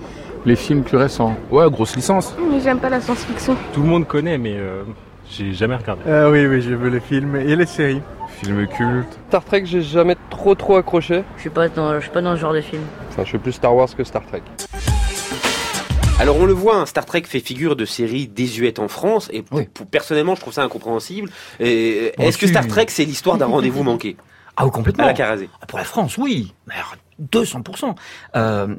[0.46, 1.36] les films plus récents.
[1.52, 2.36] Ouais, grosse licence.
[2.52, 3.56] Mais j'aime pas la science-fiction.
[3.74, 4.84] Tout le monde connaît, mais euh,
[5.30, 6.02] j'ai jamais regardé.
[6.08, 8.02] Euh, oui, oui, j'ai vu les films et les séries.
[8.44, 9.18] Film culte.
[9.30, 11.24] Star Trek, j'ai jamais trop trop accroché.
[11.38, 12.82] Je suis pas dans, je suis pas dans ce genre de film.
[13.10, 14.42] Enfin, je suis plus Star Wars que Star Trek.
[16.20, 19.42] Alors on le voit, hein, Star Trek fait figure de série désuète en France et
[19.42, 21.30] pour- personnellement je trouve ça incompréhensible.
[21.60, 22.48] Est-ce que.
[22.48, 24.16] Star Trek c'est l'histoire d'un rendez-vous manqué?
[24.58, 25.04] Ah, oui, complètement.
[25.04, 25.50] À la Carazé.
[25.62, 26.54] Ah, Pour la France, oui.
[26.68, 26.76] Mais
[27.21, 27.95] 200%.
[28.36, 28.75] Euh,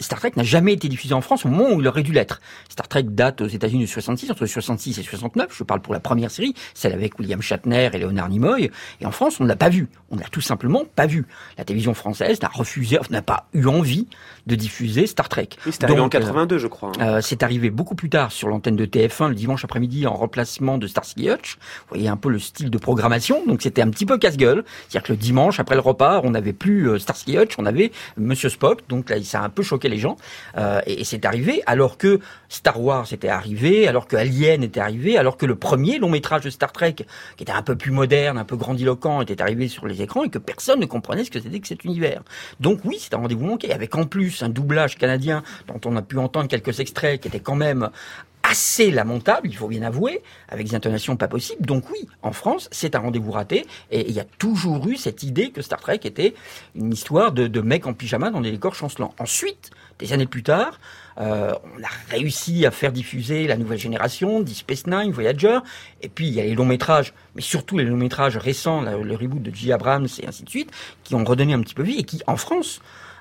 [0.00, 2.40] Star Trek n'a jamais été diffusé en France au moment où il aurait dû l'être.
[2.68, 5.48] Star Trek date aux États-Unis de 66, entre 66 et 69.
[5.56, 8.70] Je parle pour la première série, celle avec William Shatner et Leonard Nimoy.
[9.00, 9.88] Et en France, on ne l'a pas vu.
[10.10, 11.26] On ne l'a tout simplement pas vu.
[11.58, 14.08] La télévision française n'a refusé, n'a pas eu envie
[14.46, 15.48] de diffuser Star Trek.
[15.66, 16.92] Oui, c'est arrivé en Donc, euh, 82, je crois.
[16.98, 17.16] hein.
[17.16, 20.78] euh, c'est arrivé beaucoup plus tard sur l'antenne de TF1 le dimanche après-midi en remplacement
[20.78, 21.56] de Starsky Hutch.
[21.56, 23.44] Vous voyez un peu le style de programmation.
[23.46, 24.64] Donc c'était un petit peu casse-gueule.
[24.88, 27.90] C'est-à-dire que le dimanche après le repas, on n'avait plus euh, Starsky Hutch, on avait
[28.16, 28.80] Monsieur Spock.
[28.88, 30.16] Donc là, ça a un peu choqué les gens.
[30.56, 34.80] Euh, et et c'est arrivé alors que Star Wars était arrivé, alors que Alien était
[34.80, 37.90] arrivé, alors que le premier long métrage de Star Trek, qui était un peu plus
[37.90, 41.30] moderne, un peu grandiloquent, était arrivé sur les écrans et que personne ne comprenait ce
[41.30, 42.22] que c'était que cet univers.
[42.60, 46.02] Donc oui, c'est un rendez-vous manqué, avec en plus un doublage canadien dont on a
[46.02, 47.90] pu entendre quelques extraits qui étaient quand même
[48.42, 51.64] assez lamentable, il faut bien avouer, avec des intonations pas possibles.
[51.66, 55.22] Donc oui, en France, c'est un rendez-vous raté, et il y a toujours eu cette
[55.22, 56.34] idée que Star Trek était
[56.74, 59.14] une histoire de, de mecs en pyjama dans des décors chancelants.
[59.18, 60.80] Ensuite, des années plus tard,
[61.18, 65.58] euh, on a réussi à faire diffuser la nouvelle génération, Deep Space Nine, Voyager,
[66.00, 68.96] et puis il y a les longs métrages, mais surtout les longs métrages récents, là,
[68.96, 69.72] le reboot de J.
[69.72, 70.70] Abrams et ainsi de suite,
[71.04, 72.80] qui ont redonné un petit peu vie et qui, en France,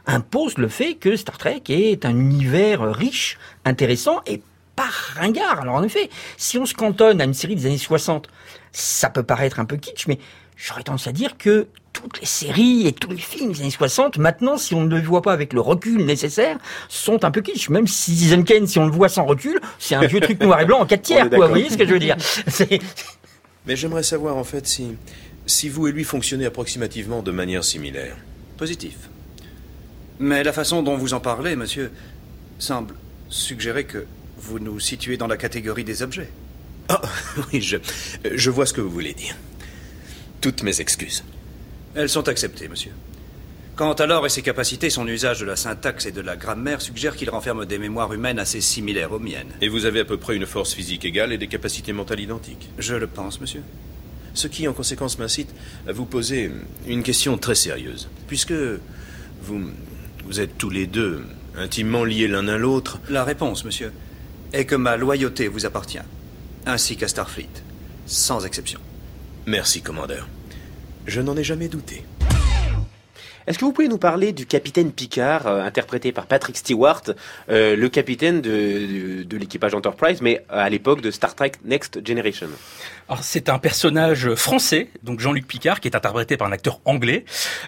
[0.10, 4.42] imposent le fait que Star Trek est un univers riche, intéressant et
[4.76, 5.62] pas ringard.
[5.62, 8.28] Alors en effet, si on se cantonne à une série des années 60,
[8.72, 10.20] ça peut paraître un peu kitsch, mais
[10.58, 14.18] j'aurais tendance à dire que toutes les séries et tous les films des années 60,
[14.18, 17.70] maintenant, si on ne le voit pas avec le recul nécessaire, sont un peu kitsch.
[17.70, 20.62] Même si Citizen Kane, si on le voit sans recul, c'est un vieux truc noir
[20.62, 21.48] et blanc en 4 On tiers, quoi.
[21.48, 22.16] Vous voyez ce que je veux dire?
[23.66, 24.96] Mais j'aimerais savoir en fait si,
[25.46, 28.16] si vous et lui fonctionnez approximativement de manière similaire.
[28.58, 28.96] Positif.
[30.20, 31.92] Mais la façon dont vous en parlez, monsieur,
[32.60, 32.96] semble
[33.30, 34.06] suggérer que
[34.38, 36.30] vous nous situez dans la catégorie des objets.
[36.90, 37.02] Ah,
[37.54, 37.78] oui, je,
[38.34, 39.36] je vois ce que vous voulez dire.
[40.42, 41.24] Toutes mes excuses.
[41.96, 42.92] Elles sont acceptées, monsieur.
[43.76, 46.82] Quant à l'or et ses capacités, son usage de la syntaxe et de la grammaire
[46.82, 49.54] suggère qu'il renferme des mémoires humaines assez similaires aux miennes.
[49.62, 52.70] Et vous avez à peu près une force physique égale et des capacités mentales identiques.
[52.78, 53.64] Je le pense, monsieur.
[54.34, 55.56] Ce qui, en conséquence, m'incite
[55.88, 56.52] à vous poser
[56.88, 58.10] une question très sérieuse.
[58.28, 58.54] Puisque
[59.44, 59.72] vous,
[60.30, 61.24] vous êtes tous les deux
[61.58, 63.00] intimement liés l'un à l'autre.
[63.10, 63.92] La réponse, monsieur,
[64.54, 66.00] est que ma loyauté vous appartient,
[66.68, 67.50] ainsi qu'à Starfleet,
[68.06, 68.80] sans exception.
[69.48, 70.28] Merci, commandeur.
[71.08, 72.04] Je n'en ai jamais douté.
[73.50, 77.02] Est-ce que vous pouvez nous parler du capitaine Picard, euh, interprété par Patrick Stewart,
[77.50, 82.06] euh, le capitaine de, de, de l'équipage Enterprise, mais à l'époque de Star Trek Next
[82.08, 82.50] Generation?
[83.10, 87.26] Alors c'est un personnage français, donc Jean-Luc Picard, qui est interprété par un acteur anglais.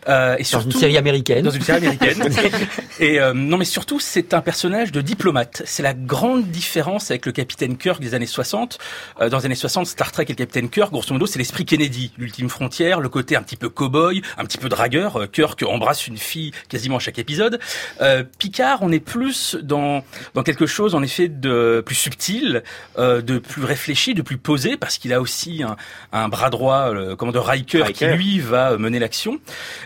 [0.08, 1.44] Euh, et Dans une série américaine.
[1.44, 2.30] Dans une série américaine.
[3.00, 5.64] et euh, non, mais surtout, c'est un personnage de diplomate.
[5.66, 8.78] C'est la grande différence avec le capitaine Kirk des années 60.
[9.20, 11.66] Euh, dans les années 60, Star Trek et le capitaine Kirk, grosso modo, c'est l'esprit
[11.66, 15.26] Kennedy, l'ultime frontière, le côté un petit peu cow-boy, un petit peu dragueur.
[15.32, 17.60] Kirk embrasse une fille quasiment à chaque épisode.
[18.02, 20.04] Euh, Picard, on est plus dans
[20.34, 22.64] dans quelque chose, en effet, de plus subtil,
[22.98, 25.76] euh, de plus réfléchi, de plus posé, parce qu'il a aussi un,
[26.12, 28.16] un bras droit, le commandeur Riker, qui Riker.
[28.16, 29.40] lui va mener l'action.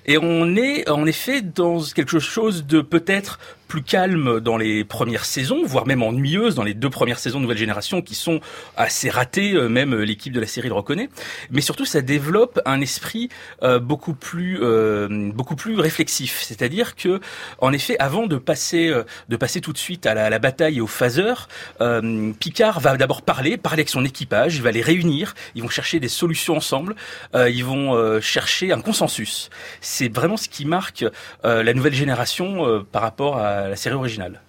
[0.05, 5.25] Et on est en effet dans quelque chose de peut-être plus calme dans les premières
[5.25, 8.39] saisons, voire même ennuyeuse dans les deux premières saisons de Nouvelle Génération qui sont
[8.77, 11.09] assez ratées, euh, même l'équipe de la série le reconnaît.
[11.51, 13.29] Mais surtout, ça développe un esprit
[13.63, 16.41] euh, beaucoup plus euh, beaucoup plus réflexif.
[16.41, 17.19] C'est-à-dire que,
[17.59, 20.39] en effet, avant de passer euh, de passer tout de suite à la, à la
[20.39, 21.33] bataille et au phaser,
[21.81, 25.69] euh, Picard va d'abord parler, parler avec son équipage, il va les réunir, ils vont
[25.69, 26.95] chercher des solutions ensemble,
[27.35, 29.49] euh, ils vont chercher un consensus.
[29.81, 31.05] C'est vraiment ce qui marque
[31.43, 34.41] la nouvelle génération par rapport à la série originale.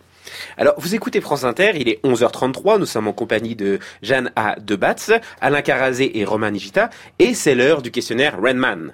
[0.56, 4.56] Alors, vous écoutez France Inter, il est 11h33, nous sommes en compagnie de Jeanne A.
[4.58, 8.92] Debatz, Alain Carazé et Romain Nigita, et c'est l'heure du questionnaire Renman.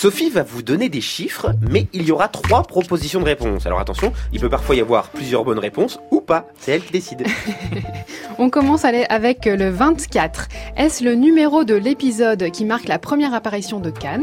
[0.00, 3.66] Sophie va vous donner des chiffres, mais il y aura trois propositions de réponse.
[3.66, 6.92] Alors attention, il peut parfois y avoir plusieurs bonnes réponses ou pas, c'est elle qui
[6.92, 7.26] décide.
[8.38, 10.46] On commence avec le 24.
[10.76, 14.22] Est-ce le numéro de l'épisode qui marque la première apparition de Khan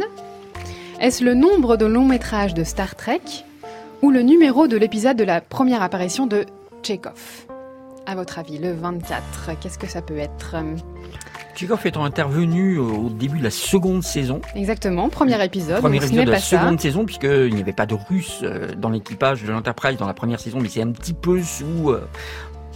[1.01, 3.43] Est-ce le nombre de longs métrages de Star Trek?
[4.01, 6.45] Ou le numéro de l'épisode de la première apparition de
[6.83, 7.47] Chekhov
[8.05, 10.55] À votre avis, le 24, qu'est-ce que ça peut être?
[11.55, 14.41] Chekhov étant intervenu au début de la seconde saison.
[14.55, 15.79] Exactement, premier épisode.
[15.79, 16.59] Premier ce épisode de la pas ça.
[16.61, 20.13] seconde saison, puisqu'il n'y avait pas de Russes euh, dans l'équipage de l'Enterprise dans la
[20.13, 22.07] première saison, mais c'est un petit peu sous euh,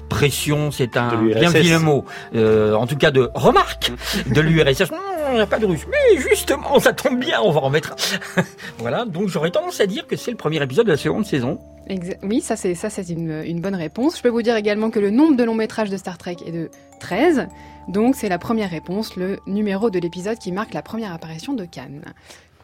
[0.07, 3.91] pression, c'est un bien vilain mot, euh, en tout cas de remarque
[4.33, 4.91] de l'URSS.
[5.31, 5.85] on n'a pas de russe.
[5.89, 7.95] Mais justement, ça tombe bien, on va en mettre.
[8.37, 8.43] un.
[8.79, 11.59] voilà, donc j'aurais tendance à dire que c'est le premier épisode de la seconde saison.
[11.89, 14.17] Exa- Oui, ça c'est ça c'est une, une bonne réponse.
[14.17, 16.51] Je peux vous dire également que le nombre de longs métrages de Star Trek est
[16.51, 17.47] de 13.
[17.89, 21.65] Donc c'est la première réponse, le numéro de l'épisode qui marque la première apparition de
[21.65, 22.01] Khan.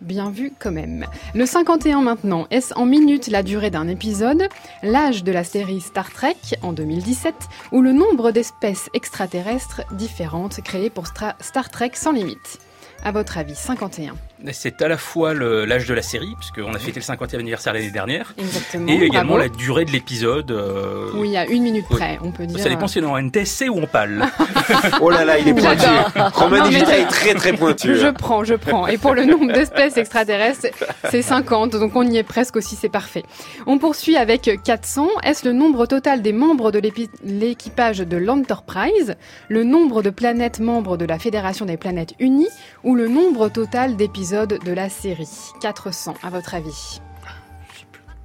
[0.01, 1.07] Bien vu quand même.
[1.33, 4.47] Le 51 maintenant, est-ce en minutes la durée d'un épisode,
[4.83, 7.33] l'âge de la série Star Trek en 2017
[7.71, 12.59] ou le nombre d'espèces extraterrestres différentes créées pour Star Trek sans limite?
[13.03, 14.13] À votre avis, 51.
[14.51, 17.73] C'est à la fois le- l'âge de la série, puisqu'on a fêté le 50e anniversaire
[17.73, 18.87] l'année dernière, Exactement.
[18.91, 19.49] et également bravo.
[19.49, 20.51] la durée de l'épisode.
[20.51, 22.59] euh, Oui, à une minute près, on peut dire.
[22.59, 24.25] Ça dépend si on est en NTSC ou en PAL.
[25.01, 25.85] Oh là là, il est pointu.
[26.33, 27.95] Romain Non, mais Digita je- est très très pointu.
[27.97, 28.87] Je prends, je prends.
[28.87, 30.67] Et pour le nombre d'espèces extraterrestres,
[31.09, 33.23] c'est 50, donc on y est presque aussi, c'est parfait.
[33.67, 35.07] On poursuit avec 400.
[35.23, 36.81] Est-ce le nombre total des membres de
[37.23, 39.15] l'équipage de l'Enterprise,
[39.49, 42.49] le nombre de planètes membres de la Fédération des planètes unies,
[42.83, 45.29] ou le nombre total d'épisodes de la série
[45.61, 46.99] 400, à votre avis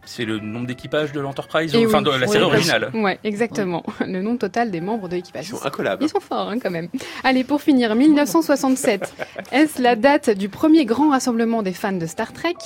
[0.04, 2.04] C'est le nombre d'équipages de l'Enterprise, Et enfin oui.
[2.04, 2.90] de la série originale.
[2.94, 3.84] Ouais, exactement.
[4.00, 5.46] Le nombre total des membres de l'équipage.
[5.48, 6.02] Ils sont incollables.
[6.02, 6.88] Ils sont forts, hein, quand même.
[7.22, 9.14] Allez, pour finir, 1967.
[9.52, 12.56] Est-ce la date du premier grand rassemblement des fans de Star Trek?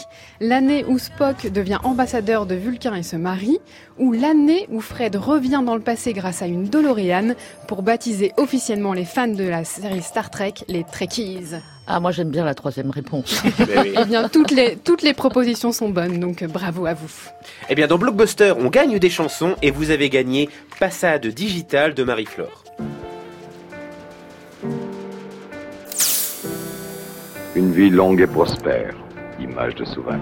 [0.40, 3.58] L'année où Spock devient ambassadeur de Vulcain et se marie?
[3.98, 7.34] Ou l'année où Fred revient dans le passé grâce à une DeLorean
[7.68, 11.56] pour baptiser officiellement les fans de la série Star Trek les Trekkies?
[11.86, 13.42] Ah, moi j'aime bien la troisième réponse.
[13.96, 17.10] Eh bien, toutes les, toutes les propositions sont bonnes, donc euh, bravo à vous.
[17.68, 20.48] Eh bien, dans Blockbuster, on gagne des chansons et vous avez gagné
[20.80, 22.64] Passade digitale de Marie-Flore.
[27.54, 28.94] Une vie longue et prospère,
[29.38, 30.20] image de Souvac.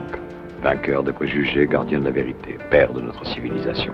[0.62, 3.92] Vainqueur des préjugés, gardien de la vérité, père de notre civilisation.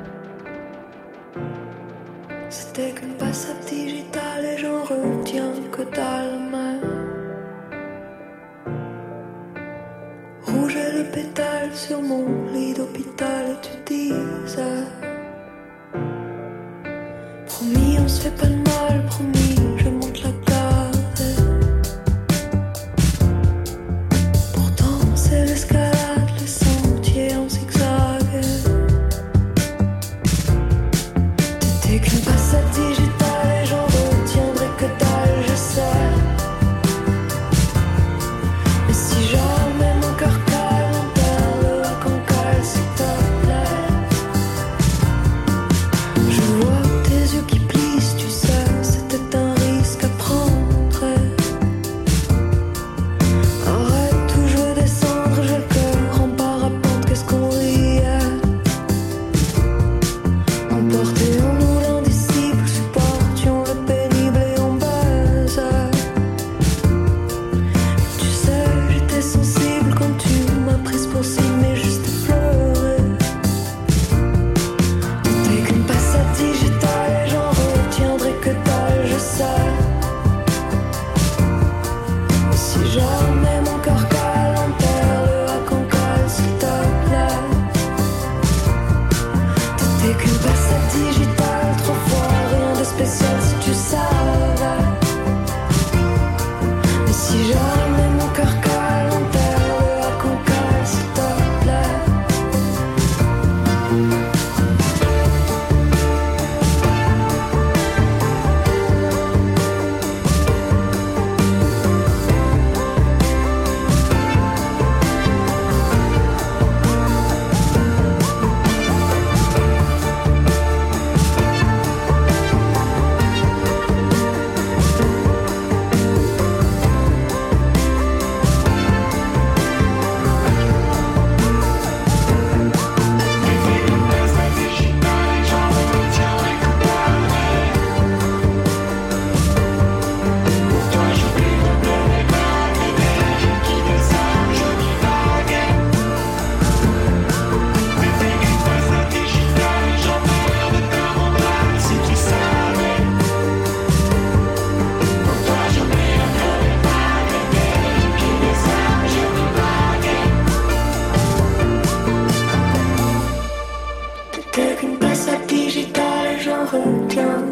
[2.51, 6.98] C'était qu'une passade digitale et j'en retiens que dalle mais Rouge
[10.49, 14.85] est le pétale sur mon lit d'hôpital et tu disais
[17.47, 20.33] Promis on se fait pas de mal, promis je monte la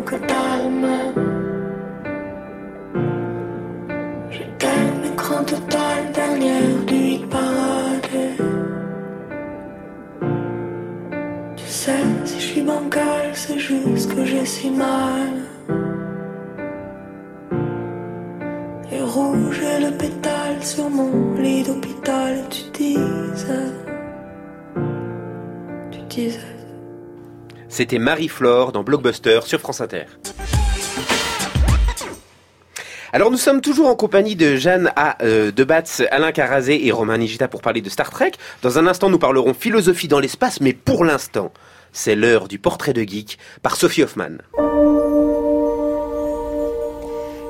[0.04, 0.16] que
[0.80, 1.22] mais
[4.30, 8.08] J'étais un écran total, dernière du hit parade.
[11.56, 11.92] Tu sais,
[12.24, 15.32] si je suis bancale, c'est juste que j'ai si mal.
[18.92, 19.92] Et rouge est le
[20.62, 23.72] sur mon lit d'hôpital, tu disais,
[25.90, 26.45] tu disais.
[27.76, 30.04] C'était Marie-Flore dans Blockbuster sur France Inter.
[33.12, 35.22] Alors nous sommes toujours en compagnie de Jeanne A.
[35.22, 38.32] euh, Debatz, Alain Carazé et Romain Nigita pour parler de Star Trek.
[38.62, 41.52] Dans un instant, nous parlerons philosophie dans l'espace, mais pour l'instant,
[41.92, 44.38] c'est l'heure du portrait de geek par Sophie Hoffman.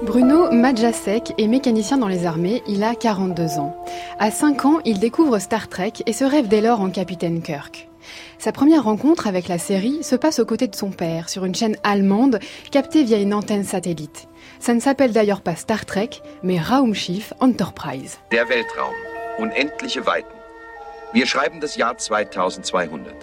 [0.03, 3.77] Bruno Majacek est mécanicien dans les armées, il a 42 ans.
[4.19, 7.89] À 5 ans, il découvre Star Trek et se rêve dès lors en capitaine Kirk.
[8.39, 11.55] Sa première rencontre avec la série se passe aux côtés de son père, sur une
[11.55, 12.39] chaîne allemande
[12.71, 14.29] captée via une antenne satellite.
[14.61, 16.11] Ça ne s'appelle d'ailleurs pas Star Trek,
[16.43, 18.19] mais Raumschiff Enterprise.
[18.31, 18.95] Der Weltraum.
[19.39, 20.29] Unendliche Weiten.
[21.13, 23.15] Wir schreiben das Jahr 2200.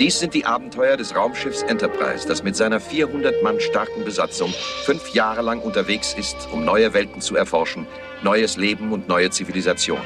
[0.00, 4.52] Dies sind die Abenteuer des Raumschiffs Enterprise, das mit seiner 400 Mann starken Besatzung
[4.84, 7.86] fünf Jahre lang unterwegs ist, um neue Welten zu erforschen,
[8.22, 10.00] neues Leben und neue Zivilisation.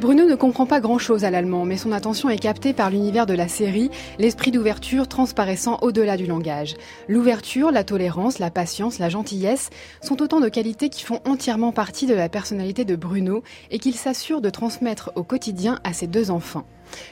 [0.00, 3.34] Bruno ne comprend pas grand-chose à l'allemand, mais son attention est captée par l'univers de
[3.34, 6.74] la série, l'esprit d'ouverture transparaissant au-delà du langage.
[7.06, 9.68] L'ouverture, la tolérance, la patience, la gentillesse
[10.00, 13.94] sont autant de qualités qui font entièrement partie de la personnalité de Bruno et qu'il
[13.94, 16.64] s'assure de transmettre au quotidien à ses deux enfants.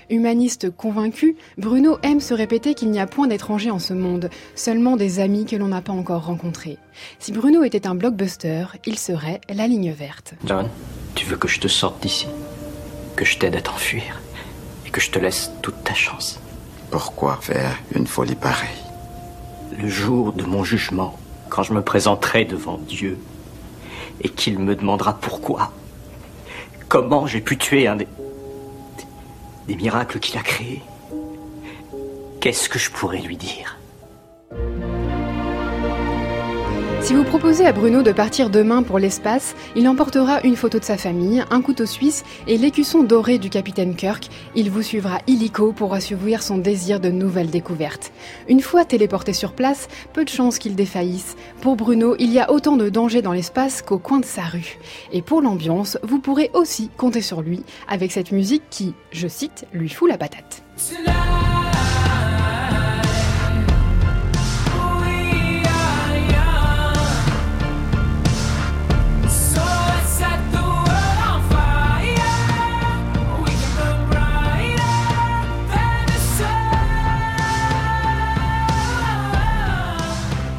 [0.09, 4.97] Humaniste convaincu, Bruno aime se répéter qu'il n'y a point d'étrangers en ce monde, seulement
[4.97, 6.79] des amis que l'on n'a pas encore rencontrés.
[7.19, 10.33] Si Bruno était un blockbuster, il serait la ligne verte.
[10.47, 10.71] John,
[11.15, 12.27] tu veux que je te sorte d'ici?
[13.19, 14.21] Que je t'aide à t'enfuir
[14.87, 16.39] Et que je te laisse toute ta chance.
[16.93, 18.69] Pourquoi faire une folie pareille?
[19.77, 23.19] Le jour de mon jugement, quand je me présenterai devant Dieu
[24.21, 25.73] et qu'il me demandera pourquoi,
[26.87, 28.07] comment j'ai pu tuer un des,
[29.67, 30.83] des miracles qu'il a créés,
[32.41, 33.79] qu'est-ce que je pourrais lui dire?
[37.09, 40.85] Si vous proposez à Bruno de partir demain pour l'espace, il emportera une photo de
[40.85, 44.29] sa famille, un couteau suisse et l'écusson doré du capitaine Kirk.
[44.55, 48.13] Il vous suivra illico pour assouvir son désir de nouvelles découvertes.
[48.47, 51.37] Une fois téléporté sur place, peu de chances qu'il défaillisse.
[51.63, 54.77] Pour Bruno, il y a autant de dangers dans l'espace qu'au coin de sa rue.
[55.11, 59.65] Et pour l'ambiance, vous pourrez aussi compter sur lui avec cette musique qui, je cite,
[59.73, 60.63] lui fout la patate.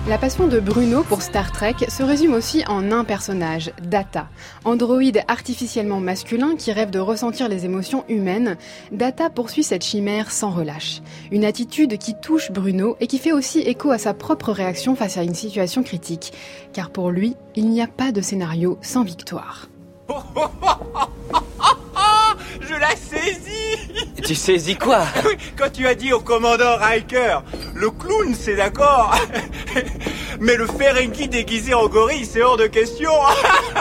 [0.10, 4.28] La passion de Bruno pour Star Trek se résume aussi en un personnage, Data.
[4.66, 8.58] Androïde artificiellement masculin qui rêve de ressentir les émotions humaines,
[8.92, 11.02] Data poursuit cette chimère sans relâche.
[11.30, 15.18] Une attitude qui touche Bruno et qui fait aussi écho à sa propre réaction face
[15.18, 16.34] à une situation critique.
[16.74, 19.68] Car pour lui, il n'y a pas de scénario sans victoire.
[22.62, 23.60] Je la saisis
[24.24, 25.04] Tu saisis quoi?
[25.58, 27.40] Quand tu as dit au commandant Riker,
[27.74, 29.16] le clown c'est d'accord,
[30.40, 33.12] mais le Ferengi déguisé en gorille c'est hors de question.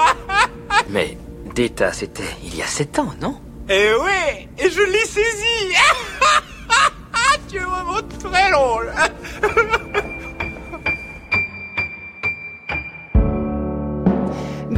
[0.89, 1.19] Mais
[1.55, 3.37] Data, c'était il y a sept ans, non?
[3.69, 5.75] Et oui, et je l'ai saisi.
[7.49, 8.93] Tu es vraiment très drôle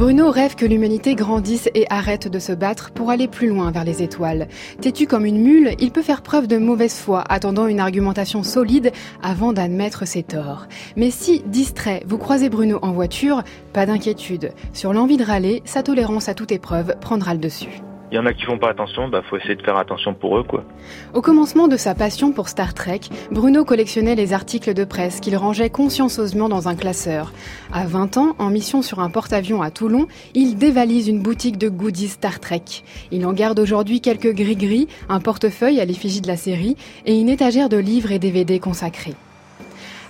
[0.01, 3.83] Bruno rêve que l'humanité grandisse et arrête de se battre pour aller plus loin vers
[3.83, 4.47] les étoiles.
[4.81, 8.91] Têtu comme une mule, il peut faire preuve de mauvaise foi, attendant une argumentation solide
[9.21, 10.65] avant d'admettre ses torts.
[10.95, 13.43] Mais si, distrait, vous croisez Bruno en voiture,
[13.73, 14.53] pas d'inquiétude.
[14.73, 17.83] Sur l'envie de râler, sa tolérance à toute épreuve prendra le dessus.
[18.11, 20.37] Il y en a qui font pas attention, bah faut essayer de faire attention pour
[20.37, 20.65] eux quoi.
[21.13, 22.99] Au commencement de sa passion pour Star Trek,
[23.31, 27.31] Bruno collectionnait les articles de presse qu'il rangeait consciencieusement dans un classeur.
[27.71, 31.69] À 20 ans, en mission sur un porte-avions à Toulon, il dévalise une boutique de
[31.69, 32.83] goodies Star Trek.
[33.11, 37.29] Il en garde aujourd'hui quelques gris-gris, un portefeuille à l'effigie de la série et une
[37.29, 39.15] étagère de livres et DVD consacrés.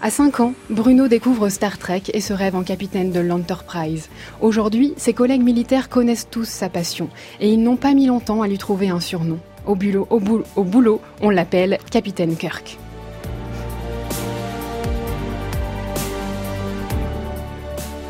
[0.04, 4.10] À 5 ans, Bruno découvre Star Trek et se rêve en capitaine de l'Enterprise.
[4.41, 7.08] Aujourd'hui, ses collègues militaires connaissent tous sa passion
[7.39, 9.38] et ils n'ont pas mis longtemps à lui trouver un surnom.
[9.68, 12.80] Au boulot, au boulot, au boulot on l'appelle Capitaine Kirk.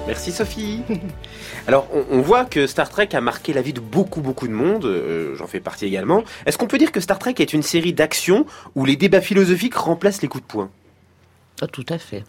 [0.08, 0.82] Merci Sophie.
[1.68, 4.86] Alors, on, voit que Star Trek a marqué la vie de beaucoup, beaucoup de monde.
[4.86, 6.24] euh, J'en fais partie également.
[6.46, 9.76] Est-ce qu'on peut dire que Star Trek est une série d'action où les débats philosophiques
[9.76, 10.70] remplacent les coups de poing?
[11.68, 12.24] Tout à fait.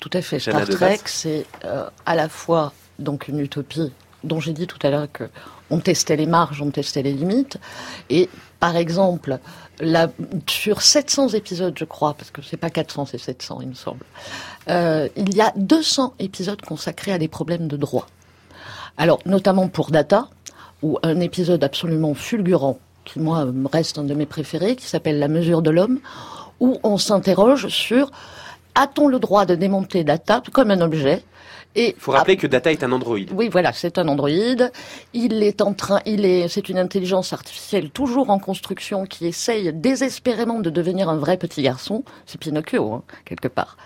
[0.00, 0.38] Tout à fait.
[0.38, 0.68] Star.
[0.68, 3.92] Trek, c'est euh, à la fois donc une utopie
[4.24, 5.24] dont j'ai dit tout à l'heure que
[5.70, 7.58] on testait les marges, on testait les limites.
[8.10, 8.28] Et
[8.60, 9.38] par exemple,
[9.80, 10.08] la,
[10.48, 14.04] sur 700 épisodes, je crois, parce que c'est pas 400, c'est 700, il me semble,
[14.68, 18.06] euh, il y a 200 épisodes consacrés à des problèmes de droit.
[18.98, 20.28] Alors, notamment pour Data,
[20.82, 25.28] ou un épisode absolument fulgurant, qui moi reste un de mes préférés, qui s'appelle La
[25.28, 26.00] mesure de l'homme,
[26.60, 28.10] où on s'interroge sur
[28.74, 31.22] a-t-on le droit de démonter Data comme un objet
[31.74, 33.30] et Il faut rappeler que Data est un androïde.
[33.32, 34.70] oui, voilà, c'est un androïde.
[35.14, 39.72] Il est en train, il est, c'est une intelligence artificielle toujours en construction qui essaye
[39.72, 42.04] désespérément de devenir un vrai petit garçon.
[42.26, 43.76] C'est Pinocchio, hein, quelque part.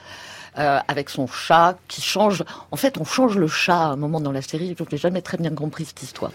[0.59, 2.43] Euh, avec son chat qui change.
[2.71, 4.75] En fait, on change le chat à un moment dans la série.
[4.77, 6.33] Je n'ai jamais très bien compris cette histoire.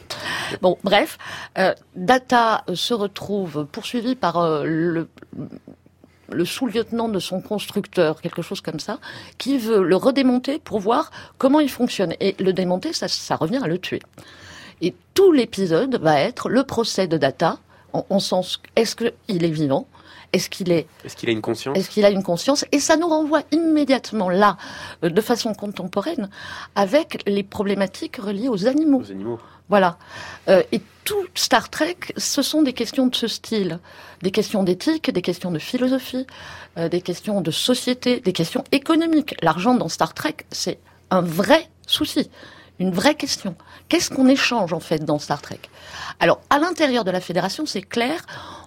[0.61, 1.17] Bon, bref,
[1.57, 5.09] euh, Data se retrouve poursuivi par euh, le
[6.31, 8.99] le sous-lieutenant de son constructeur, quelque chose comme ça,
[9.37, 12.13] qui veut le redémonter pour voir comment il fonctionne.
[12.19, 14.01] Et le démonter, ça, revient à le tuer.
[14.81, 17.59] Et tout l'épisode va être le procès de Data,
[17.93, 19.87] en, en sens, est-ce qu'il est vivant
[20.33, 22.95] Est-ce qu'il est Est-ce qu'il a une conscience est-ce qu'il a une conscience Et ça
[22.95, 24.57] nous renvoie immédiatement là,
[25.03, 26.29] euh, de façon contemporaine,
[26.75, 29.01] avec les problématiques reliées aux animaux.
[29.01, 29.39] Aux animaux.
[29.69, 29.97] Voilà.
[30.49, 33.79] Euh, et tout Star Trek, ce sont des questions de ce style.
[34.21, 36.27] Des questions d'éthique, des questions de philosophie,
[36.77, 39.35] euh, des questions de société, des questions économiques.
[39.41, 40.79] L'argent dans Star Trek, c'est
[41.09, 42.29] un vrai souci,
[42.79, 43.55] une vraie question.
[43.89, 45.59] Qu'est-ce qu'on échange en fait dans Star Trek?
[46.19, 48.25] Alors, à l'intérieur de la fédération, c'est clair,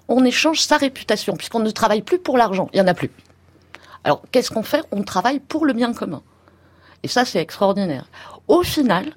[0.09, 3.11] on échange sa réputation, puisqu'on ne travaille plus pour l'argent, il n'y en a plus.
[4.05, 4.85] Alors, qu'est-ce qu'on fait?
[4.93, 6.23] On travaille pour le bien commun.
[7.03, 8.07] Et ça, c'est extraordinaire.
[8.49, 9.15] Au final,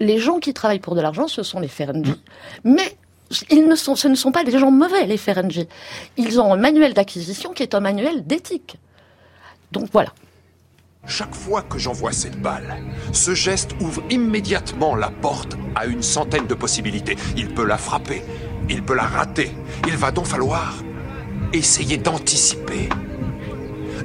[0.00, 2.20] les gens qui travaillent pour de l'argent, ce sont les Ferengi.
[2.64, 2.96] Mais
[3.50, 5.66] ils ne sont, ce ne sont pas des gens mauvais, les Ferengi.
[6.16, 8.76] Ils ont un manuel d'acquisition qui est un manuel d'éthique.
[9.72, 10.12] Donc voilà.
[11.06, 12.76] Chaque fois que j'envoie cette balle,
[13.12, 17.16] ce geste ouvre immédiatement la porte à une centaine de possibilités.
[17.36, 18.22] Il peut la frapper,
[18.68, 19.50] il peut la rater.
[19.86, 20.74] Il va donc falloir
[21.52, 22.88] essayer d'anticiper,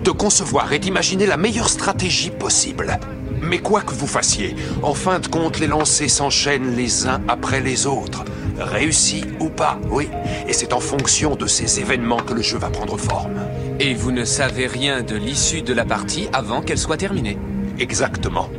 [0.03, 2.99] de concevoir et d'imaginer la meilleure stratégie possible.
[3.41, 7.61] Mais quoi que vous fassiez, en fin de compte, les lancers s'enchaînent les uns après
[7.61, 8.25] les autres.
[8.57, 10.09] Réussi ou pas, oui.
[10.47, 13.35] Et c'est en fonction de ces événements que le jeu va prendre forme.
[13.79, 17.37] Et vous ne savez rien de l'issue de la partie avant qu'elle soit terminée.
[17.77, 18.49] Exactement.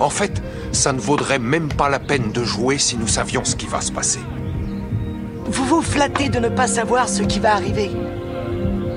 [0.00, 3.56] En fait, ça ne vaudrait même pas la peine de jouer si nous savions ce
[3.56, 4.20] qui va se passer.
[5.48, 7.90] Vous vous flattez de ne pas savoir ce qui va arriver.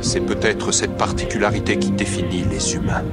[0.02, 3.04] C'est peut-être cette particularité qui définit les humains.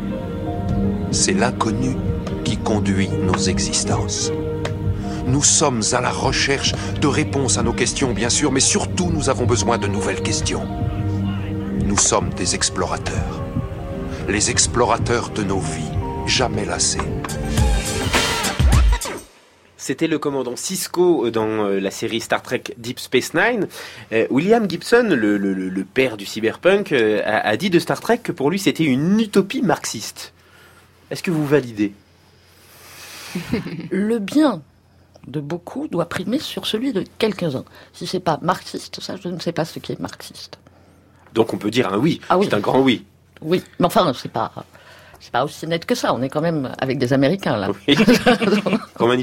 [1.10, 1.96] C'est l'inconnu
[2.44, 4.32] qui conduit nos existences.
[5.26, 9.28] Nous sommes à la recherche de réponses à nos questions, bien sûr, mais surtout nous
[9.28, 10.66] avons besoin de nouvelles questions.
[11.84, 13.42] Nous sommes des explorateurs.
[14.28, 15.92] Les explorateurs de nos vies,
[16.26, 16.98] jamais lassés.
[19.86, 23.68] C'était le commandant Cisco dans euh, la série Star Trek Deep Space Nine.
[24.10, 27.78] Euh, William Gibson, le, le- le- le père du cyberpunk, euh, a, a dit de
[27.78, 30.32] Star Trek que pour lui c'était une utopie marxiste.
[31.12, 31.92] Est-ce que vous validez?
[33.90, 34.60] Le bien
[35.28, 37.64] de beaucoup doit primer sur celui de quelques-uns.
[37.92, 40.58] Si c'est pas marxiste, ça, je ne sais pas ce qui est marxiste.
[41.32, 42.20] Donc on peut dire un oui.
[42.28, 42.46] Ah oui.
[42.50, 43.04] C'est un grand oui.
[43.40, 44.52] Oui, mais enfin, c'est pas,
[45.26, 46.14] c'est pas aussi net que ça.
[46.14, 47.68] On est quand même avec des Américains là.
[48.96, 49.16] Romain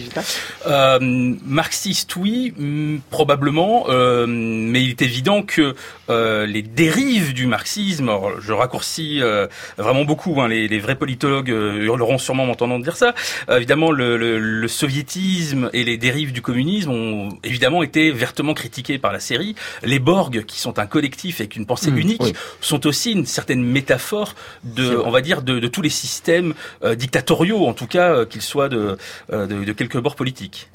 [0.68, 0.99] Euh,
[1.45, 5.76] marxiste, oui, hum, probablement, euh, mais il est évident que
[6.10, 9.47] euh, les dérives du marxisme, alors, je raccourcis euh,
[9.78, 13.14] vraiment beaucoup, hein, les, les vrais politologues euh, hurleront sûrement m'entendant dire ça,
[13.49, 18.54] Euh, évidemment le, le- le soviétisme et les dérives du communisme ont évidemment été vertement
[18.54, 19.56] critiqués par la série.
[19.84, 22.34] Les Borg, qui sont un collectif avec une pensée Mmh, unique, oui.
[22.62, 26.95] sont aussi une certaine métaphore de, on va dire, de, de tous les systèmes euh,
[26.95, 28.97] dictatoriaux, en tout cas, euh, qu'ils soient de,
[29.31, 30.69] euh, de, de quelque bord politique.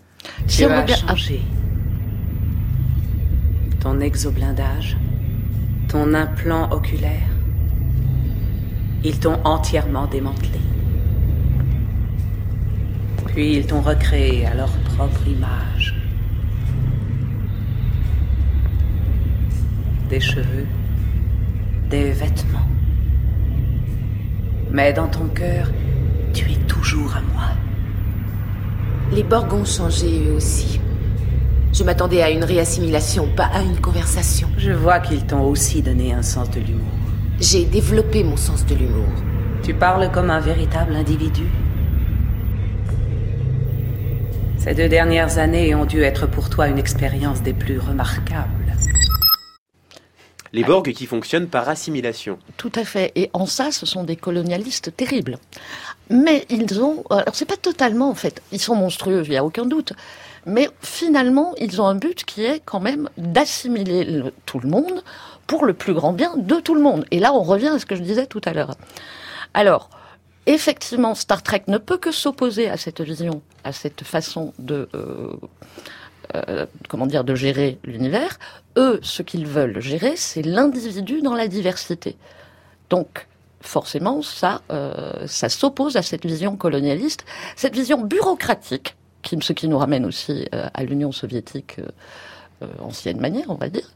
[0.46, 1.40] Si on regarde- changé.
[3.80, 4.96] Ton exoblindage,
[5.88, 7.28] ton implant oculaire,
[9.04, 10.58] ils t'ont entièrement démantelé.
[13.26, 15.94] Puis ils t'ont recréé à leur propre image.
[20.10, 20.66] Des cheveux,
[21.90, 22.66] des vêtements.
[24.70, 25.70] Mais dans ton cœur,
[26.34, 27.48] tu es toujours à moi.
[29.12, 30.80] Les Borg ont changé eux aussi.
[31.72, 34.48] Je m'attendais à une réassimilation, pas à une conversation.
[34.58, 36.84] Je vois qu'ils t'ont aussi donné un sens de l'humour.
[37.40, 39.08] J'ai développé mon sens de l'humour.
[39.62, 41.44] Tu parles comme un véritable individu.
[44.58, 48.57] Ces deux dernières années ont dû être pour toi une expérience des plus remarquables.
[50.52, 52.38] Les Borg qui fonctionnent par assimilation.
[52.56, 53.12] Tout à fait.
[53.16, 55.38] Et en ça, ce sont des colonialistes terribles.
[56.10, 57.04] Mais ils ont.
[57.10, 58.42] Alors, c'est pas totalement, en fait.
[58.52, 59.92] Ils sont monstrueux, il n'y a aucun doute.
[60.46, 65.02] Mais finalement, ils ont un but qui est quand même d'assimiler le- tout le monde
[65.46, 67.04] pour le plus grand bien de tout le monde.
[67.10, 68.74] Et là, on revient à ce que je disais tout à l'heure.
[69.52, 69.90] Alors,
[70.46, 74.88] effectivement, Star Trek ne peut que s'opposer à cette vision, à cette façon de.
[74.94, 75.32] euh,
[76.34, 78.38] euh, comment dire, de gérer l'univers.
[78.76, 82.16] Eux, ce qu'ils veulent gérer, c'est l'individu dans la diversité.
[82.90, 83.26] Donc,
[83.60, 87.24] forcément, ça, euh, ça s'oppose à cette vision colonialiste,
[87.56, 91.76] cette vision bureaucratique, ce qui nous ramène aussi euh, à l'Union soviétique
[92.80, 93.88] ancienne manière, on va dire.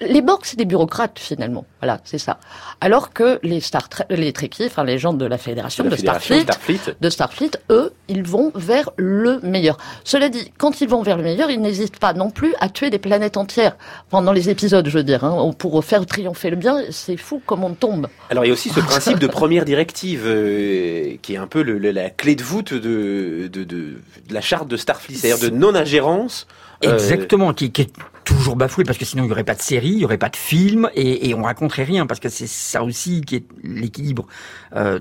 [0.00, 1.64] Les Borg, c'est des bureaucrates finalement.
[1.80, 2.38] Voilà, c'est ça.
[2.80, 5.96] Alors que les Star les Trekkies, enfin les gens de la fédération De de, la
[5.98, 6.96] fédération Starfleet, Starfleet.
[7.00, 9.76] de Starfleet, eux, ils vont vers le meilleur.
[10.04, 12.90] Cela dit, quand ils vont vers le meilleur, ils n'hésitent pas non plus à tuer
[12.90, 13.76] des planètes entières
[14.10, 15.24] pendant les épisodes, je veux dire.
[15.24, 18.08] Hein, pour faire triompher le bien, c'est fou comme on tombe.
[18.30, 21.62] Alors il y a aussi ce principe de première directive euh, qui est un peu
[21.62, 25.50] le- le- la clé de voûte de, de, de, de la charte de Starfleet, c'est-à-dire
[25.50, 26.46] de non-ingérence.
[26.84, 27.92] Euh, Exactement, qui, est
[28.24, 30.28] toujours bafoué parce que sinon il n'y aurait pas de série, il n'y aurait pas
[30.28, 34.26] de film et, et on raconterait rien parce que c'est ça aussi qui est l'équilibre
[34.76, 35.00] euh,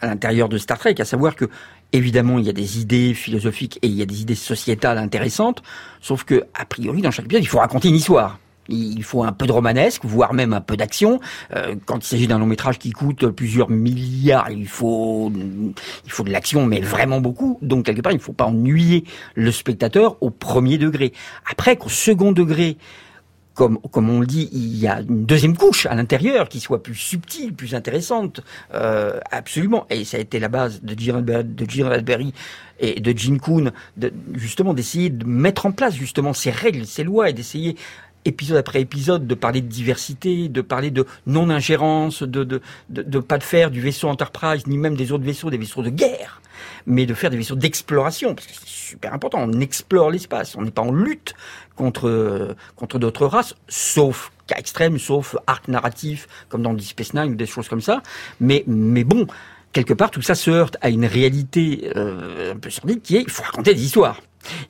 [0.00, 1.48] à l'intérieur de Star Trek, à savoir que
[1.92, 5.62] évidemment il y a des idées philosophiques et il y a des idées sociétales intéressantes,
[6.00, 8.38] sauf que a priori dans chaque épisode il faut raconter une histoire.
[8.68, 11.20] Il faut un peu de romanesque, voire même un peu d'action.
[11.54, 15.32] Euh, quand il s'agit d'un long métrage qui coûte plusieurs milliards, il faut
[16.04, 17.58] il faut de l'action, mais vraiment beaucoup.
[17.60, 19.04] Donc quelque part, il ne faut pas ennuyer
[19.34, 21.12] le spectateur au premier degré.
[21.50, 22.76] Après, qu'au second degré,
[23.54, 26.82] comme, comme on le dit, il y a une deuxième couche à l'intérieur qui soit
[26.82, 28.40] plus subtile, plus intéressante,
[28.74, 29.86] euh, absolument.
[29.90, 32.32] Et ça a été la base de Gene Roddenberry-
[32.80, 37.04] et de Gene Kuhn, de, justement d'essayer de mettre en place justement ces règles, ces
[37.04, 37.76] lois et d'essayer
[38.24, 42.60] épisode après épisode de parler de diversité, de parler de non-ingérence, de, de,
[42.90, 45.82] de, de pas de faire du vaisseau Enterprise, ni même des autres vaisseaux, des vaisseaux
[45.82, 46.40] de guerre,
[46.86, 50.62] mais de faire des vaisseaux d'exploration, parce que c'est super important, on explore l'espace, on
[50.62, 51.34] n'est pas en lutte
[51.76, 57.32] contre, contre d'autres races, sauf cas extrême, sauf arc narratif, comme dans Deep Space Nine
[57.32, 58.02] ou des choses comme ça,
[58.40, 59.26] mais, mais bon,
[59.72, 63.22] quelque part, tout ça se heurte à une réalité euh, un peu sordide qui est,
[63.22, 64.20] il faut raconter des histoires.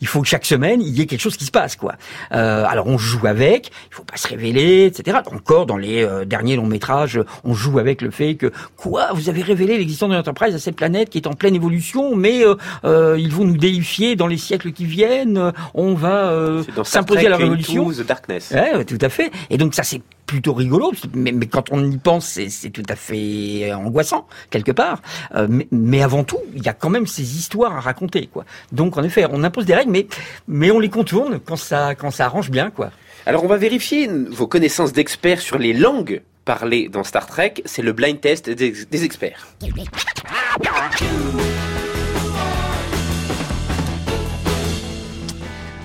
[0.01, 1.95] Il faut que chaque semaine, il y ait quelque chose qui se passe, quoi.
[2.33, 5.19] Euh, alors on joue avec, il faut pas se révéler, etc.
[5.33, 9.29] Encore dans les euh, derniers longs métrages, on joue avec le fait que quoi, vous
[9.29, 12.55] avez révélé l'existence de l'entreprise à cette planète qui est en pleine évolution, mais euh,
[12.85, 15.53] euh, ils vont nous déifier dans les siècles qui viennent.
[15.75, 17.91] On va euh, s'imposer à la révolution.
[17.91, 18.51] The Darkness.
[18.51, 19.31] Ouais, tout à fait.
[19.51, 20.03] Et donc ça c'est
[20.33, 25.03] plutôt rigolo, mais, quand on y pense, c'est- tout à fait angoissant quelque part.
[25.35, 28.47] Euh, mais, avant tout, il y a quand même ces histoires à raconter, quoi.
[28.73, 30.07] Donc en effet, on impose des règles, mais
[30.49, 32.91] mais on les contourne quand ça quand ça arrange bien, quoi.
[33.27, 37.55] Alors on va vérifier vos connaissances d'experts sur les langues parlées dans Star Trek.
[37.67, 39.47] C'est le blind test des experts.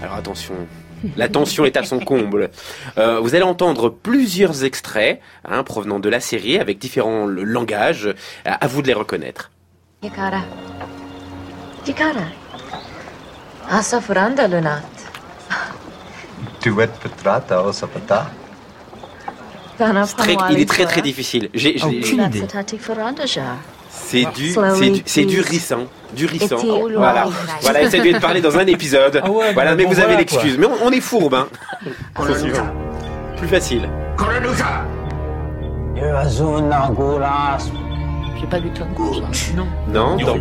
[0.02, 0.54] Alors attention,
[1.16, 2.50] la tension est à son comble.
[2.98, 8.14] Euh, vous allez entendre plusieurs extraits hein, provenant de la série avec différents langages.
[8.46, 9.52] À vous de les reconnaître.
[14.48, 14.82] Lunat.
[17.00, 17.62] Petrata
[20.52, 21.50] il est très très difficile.
[21.54, 21.78] J'ai-.
[24.10, 25.84] C'est du, Slowly, c'est du, c'est du rissant,
[26.16, 26.56] du rissant.
[26.58, 27.32] Puis- Voilà, Oh,
[27.62, 29.22] voilà, essayez de parler dans un épisode.
[29.22, 30.58] Ah ouais, voilà, bon, mais vous avez l'excuse.
[30.58, 31.48] Mais on, on est fourbe, hein.
[33.38, 33.82] Plus facile.
[38.40, 38.84] J'ai pas du tout
[39.56, 39.66] Non.
[40.16, 40.34] Non, dans.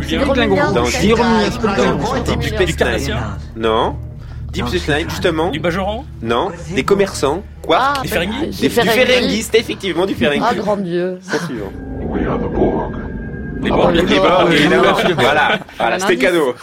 [3.57, 3.95] Non.
[4.53, 5.49] Deep Space Nine, justement.
[5.49, 6.51] Du Bajoran Non.
[6.73, 7.43] Des commerçants.
[7.63, 8.13] Quoi Ah, Des- Du
[8.69, 8.69] Ferengi.
[8.69, 10.41] Ferengi, c'est effectivement du Ferengi.
[10.41, 11.19] Ah, grand Dieu.
[11.21, 11.71] C'est suivant.
[12.15, 12.93] Les Ah, Borg.
[13.61, 14.83] Les Borg, évidemment.
[15.15, 16.55] Voilà, voilà, Un c'était cadeau.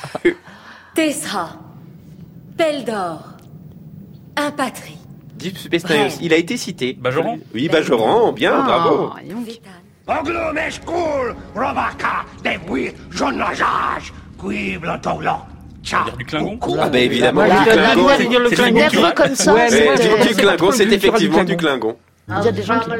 [0.94, 1.50] Tesra.
[2.56, 3.20] Peldor.
[4.36, 4.98] Impatrie.
[5.36, 6.08] Deep Space Nine.
[6.20, 6.96] Il a été cité.
[6.98, 9.10] Bajoran Oui, Bajoran, bien, bravo.
[9.14, 9.48] Ah, dis donc.
[10.06, 12.24] Oglumeshkul, Robaka,
[14.38, 15.30] Quiblotoglo.
[15.82, 18.06] Ça veut dire du Klingon Ah bah évidemment, Voilà, du Klingon.
[18.08, 21.96] la- c'est- comme ça, du, du Klingon, c'est effectivement du Klingon.
[22.26, 22.38] Klingon.
[22.40, 22.90] Il y a des gens qui...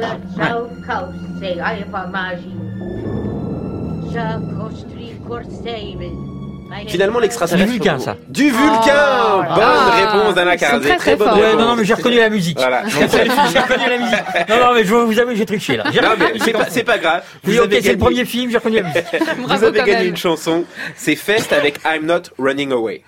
[6.87, 7.71] Finalement, Du l'extraterrestre.
[7.71, 8.17] Vulcain, ça.
[8.27, 8.93] Du Vulcain
[9.37, 10.87] Oh, Bonne ah, réponse d'Anna Carzé.
[10.89, 11.39] très, très bonne.
[11.39, 12.57] Ouais, non, non, mais j'ai reconnu la musique.
[12.57, 12.83] Voilà.
[12.87, 14.49] j'ai reconnu la musique.
[14.49, 15.83] Non, non, mais je vous avouer, j'ai triché, là.
[15.85, 17.23] Non, mais c'est pas, c'est pas grave.
[17.43, 19.03] Vous Oui, ok, avez c'est le gagné- premier film, j'ai reconnu la musique.
[19.37, 20.07] Vous Bravo avez gagné même.
[20.07, 20.65] une chanson.
[20.95, 23.03] C'est Fest avec I'm Not Running Away.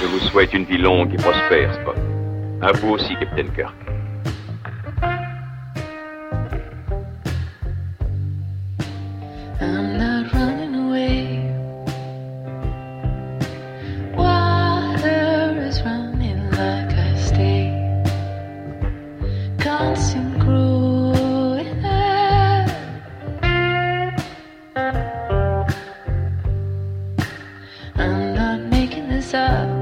[0.00, 1.96] Je vous souhaite une vie longue et prospère, Spock.
[2.62, 3.66] À vous aussi, Kirk.
[9.60, 11.52] I'm not running away.
[14.16, 17.72] Water is running like I stay.
[19.58, 22.70] Constant growing up.
[27.96, 29.75] I'm not making this up.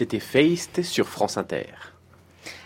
[0.00, 1.66] C'était Feist sur France Inter.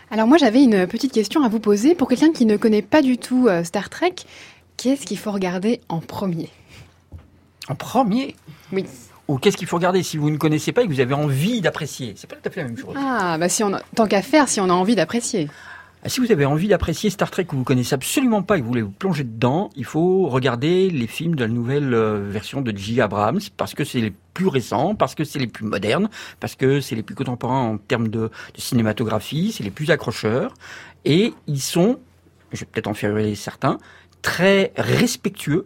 [0.09, 1.93] Alors moi j'avais une petite question à vous poser.
[1.93, 4.15] Pour quelqu'un qui ne connaît pas du tout euh, Star Trek,
[4.77, 6.47] qu'est-ce qu'il faut regarder en premier?
[7.67, 8.37] En premier?
[8.71, 8.85] Oui.
[9.27, 11.59] Ou qu'est-ce qu'il faut regarder si vous ne connaissez pas et que vous avez envie
[11.59, 12.13] d'apprécier?
[12.15, 12.95] C'est pas tout à fait la même chose.
[12.97, 15.49] Ah, bah si on a, tant qu'à faire, si on a envie d'apprécier.
[16.05, 18.63] Ah, Si vous avez envie d'apprécier Star Trek que vous connaissez absolument pas et que
[18.63, 22.61] vous voulez vous plonger dedans, il faut regarder les films de la nouvelle euh, version
[22.61, 23.01] de J.
[23.01, 26.79] Abrams parce que c'est les plus récents, parce que c'est les plus modernes, parce que
[26.79, 30.53] c'est les plus contemporains en termes de, de cinématographie, c'est les plus accrocheurs
[31.05, 31.99] et ils sont,
[32.51, 33.79] je vais peut-être en faire certains,
[34.21, 35.65] très respectueux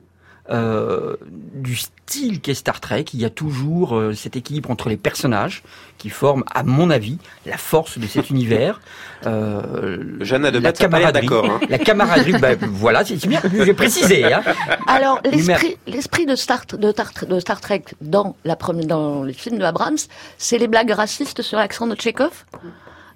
[0.51, 1.15] euh,
[1.53, 3.05] du style qu'est Star Trek.
[3.13, 5.63] Il y a toujours euh, cet équilibre entre les personnages
[5.97, 8.81] qui forment, à mon avis, la force de cet univers.
[9.25, 11.27] Euh, Jeanne a de la camaraderie.
[11.27, 11.59] d'accord, hein.
[11.69, 14.31] La camaraderie, bah, voilà, c'est bien, j'ai précisé.
[14.33, 14.41] Hein.
[14.87, 19.33] Alors, l'esprit, l'esprit de Star, de, Tar- de Star Trek dans, la première, dans les
[19.33, 19.97] films de Abrams,
[20.37, 22.45] c'est les blagues racistes sur l'accent de Tchekhov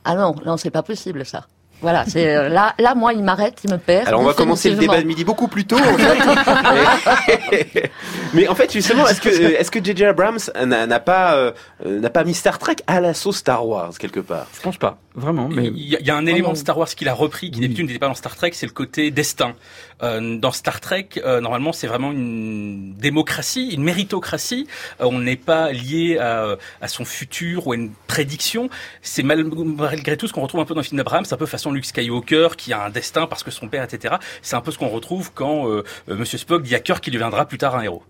[0.05, 1.47] Ah non, non, c'est pas possible, ça.
[1.83, 4.07] Voilà, c'est euh, là, là, moi, il m'arrête, il me perd.
[4.07, 5.75] Alors on va commencer le débat de midi beaucoup plus tôt.
[5.77, 7.89] En fait.
[8.33, 10.05] Mais- en fait, justement, est-ce que est-ce que J.J.
[10.05, 11.51] Abrams n'a n'a pas euh,
[11.85, 14.47] n'a pas mis Star Trek à la sauce Star Wars quelque part?
[14.55, 15.49] Je pense pas, vraiment.
[15.49, 17.51] Mais Il y, a, il y a un élément de Star Wars qu'il a repris,
[17.51, 19.53] qui d'habitude n'était pas dans Star Trek, c'est le côté destin.
[20.01, 24.67] Euh, dans Star Trek, euh, normalement, c'est vraiment une démocratie, une méritocratie.
[25.01, 28.69] Euh, on n'est pas lié à, à son futur ou à une prédiction.
[29.01, 31.25] C'est mal- malgré tout ce qu'on retrouve un peu dans le film d'Abraham.
[31.25, 34.15] C'est un peu façon Luke Skywalker qui a un destin parce que son père, etc.
[34.41, 37.13] C'est un peu ce qu'on retrouve quand euh, euh, Monsieur Spock dit à cœur qu'il
[37.13, 38.03] deviendra plus tard un héros.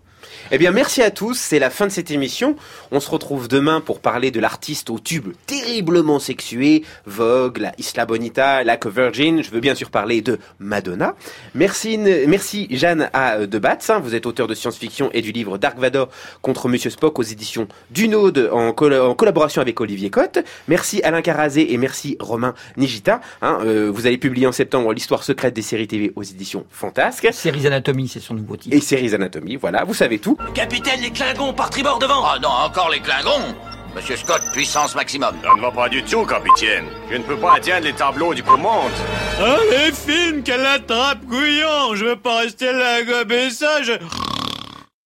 [0.50, 1.34] Eh bien, merci à tous.
[1.38, 2.56] C'est la fin de cette émission.
[2.90, 8.06] On se retrouve demain pour parler de l'artiste au tube terriblement sexué, Vogue, la Isla
[8.06, 9.42] Bonita, la Virgin.
[9.42, 11.14] Je veux bien sûr parler de Madonna.
[11.54, 13.46] Merci, merci Jeanne A.
[13.46, 13.90] de Batz.
[13.90, 14.00] hein.
[14.00, 16.08] Vous êtes auteur de science-fiction et du livre Dark Vador
[16.42, 20.38] contre Monsieur Spock aux éditions Dunode en, colla- en collaboration avec Olivier Cotte.
[20.68, 23.20] Merci Alain Carazé et merci Romain Nigita.
[23.42, 23.58] hein.
[23.64, 27.28] Euh, vous allez publier en septembre l'histoire secrète des séries TV aux éditions Fantasque.
[27.32, 28.76] Séries Anatomy, c'est son nouveau titre.
[28.76, 30.36] Et Séries Anatomy, voilà, vous savez tout.
[30.54, 33.54] Capitaine, les Klingons par tribord devant Ah non, encore les Klingons
[33.94, 35.36] Monsieur Scott, puissance maximum.
[35.40, 36.86] Ça ne va pas du tout, capitaine.
[37.10, 38.90] Je ne peux pas atteindre les tableaux du commande.
[39.40, 43.92] Ah, les films, qu'elle attrape, couillon Je veux pas rester là à gober ça, je...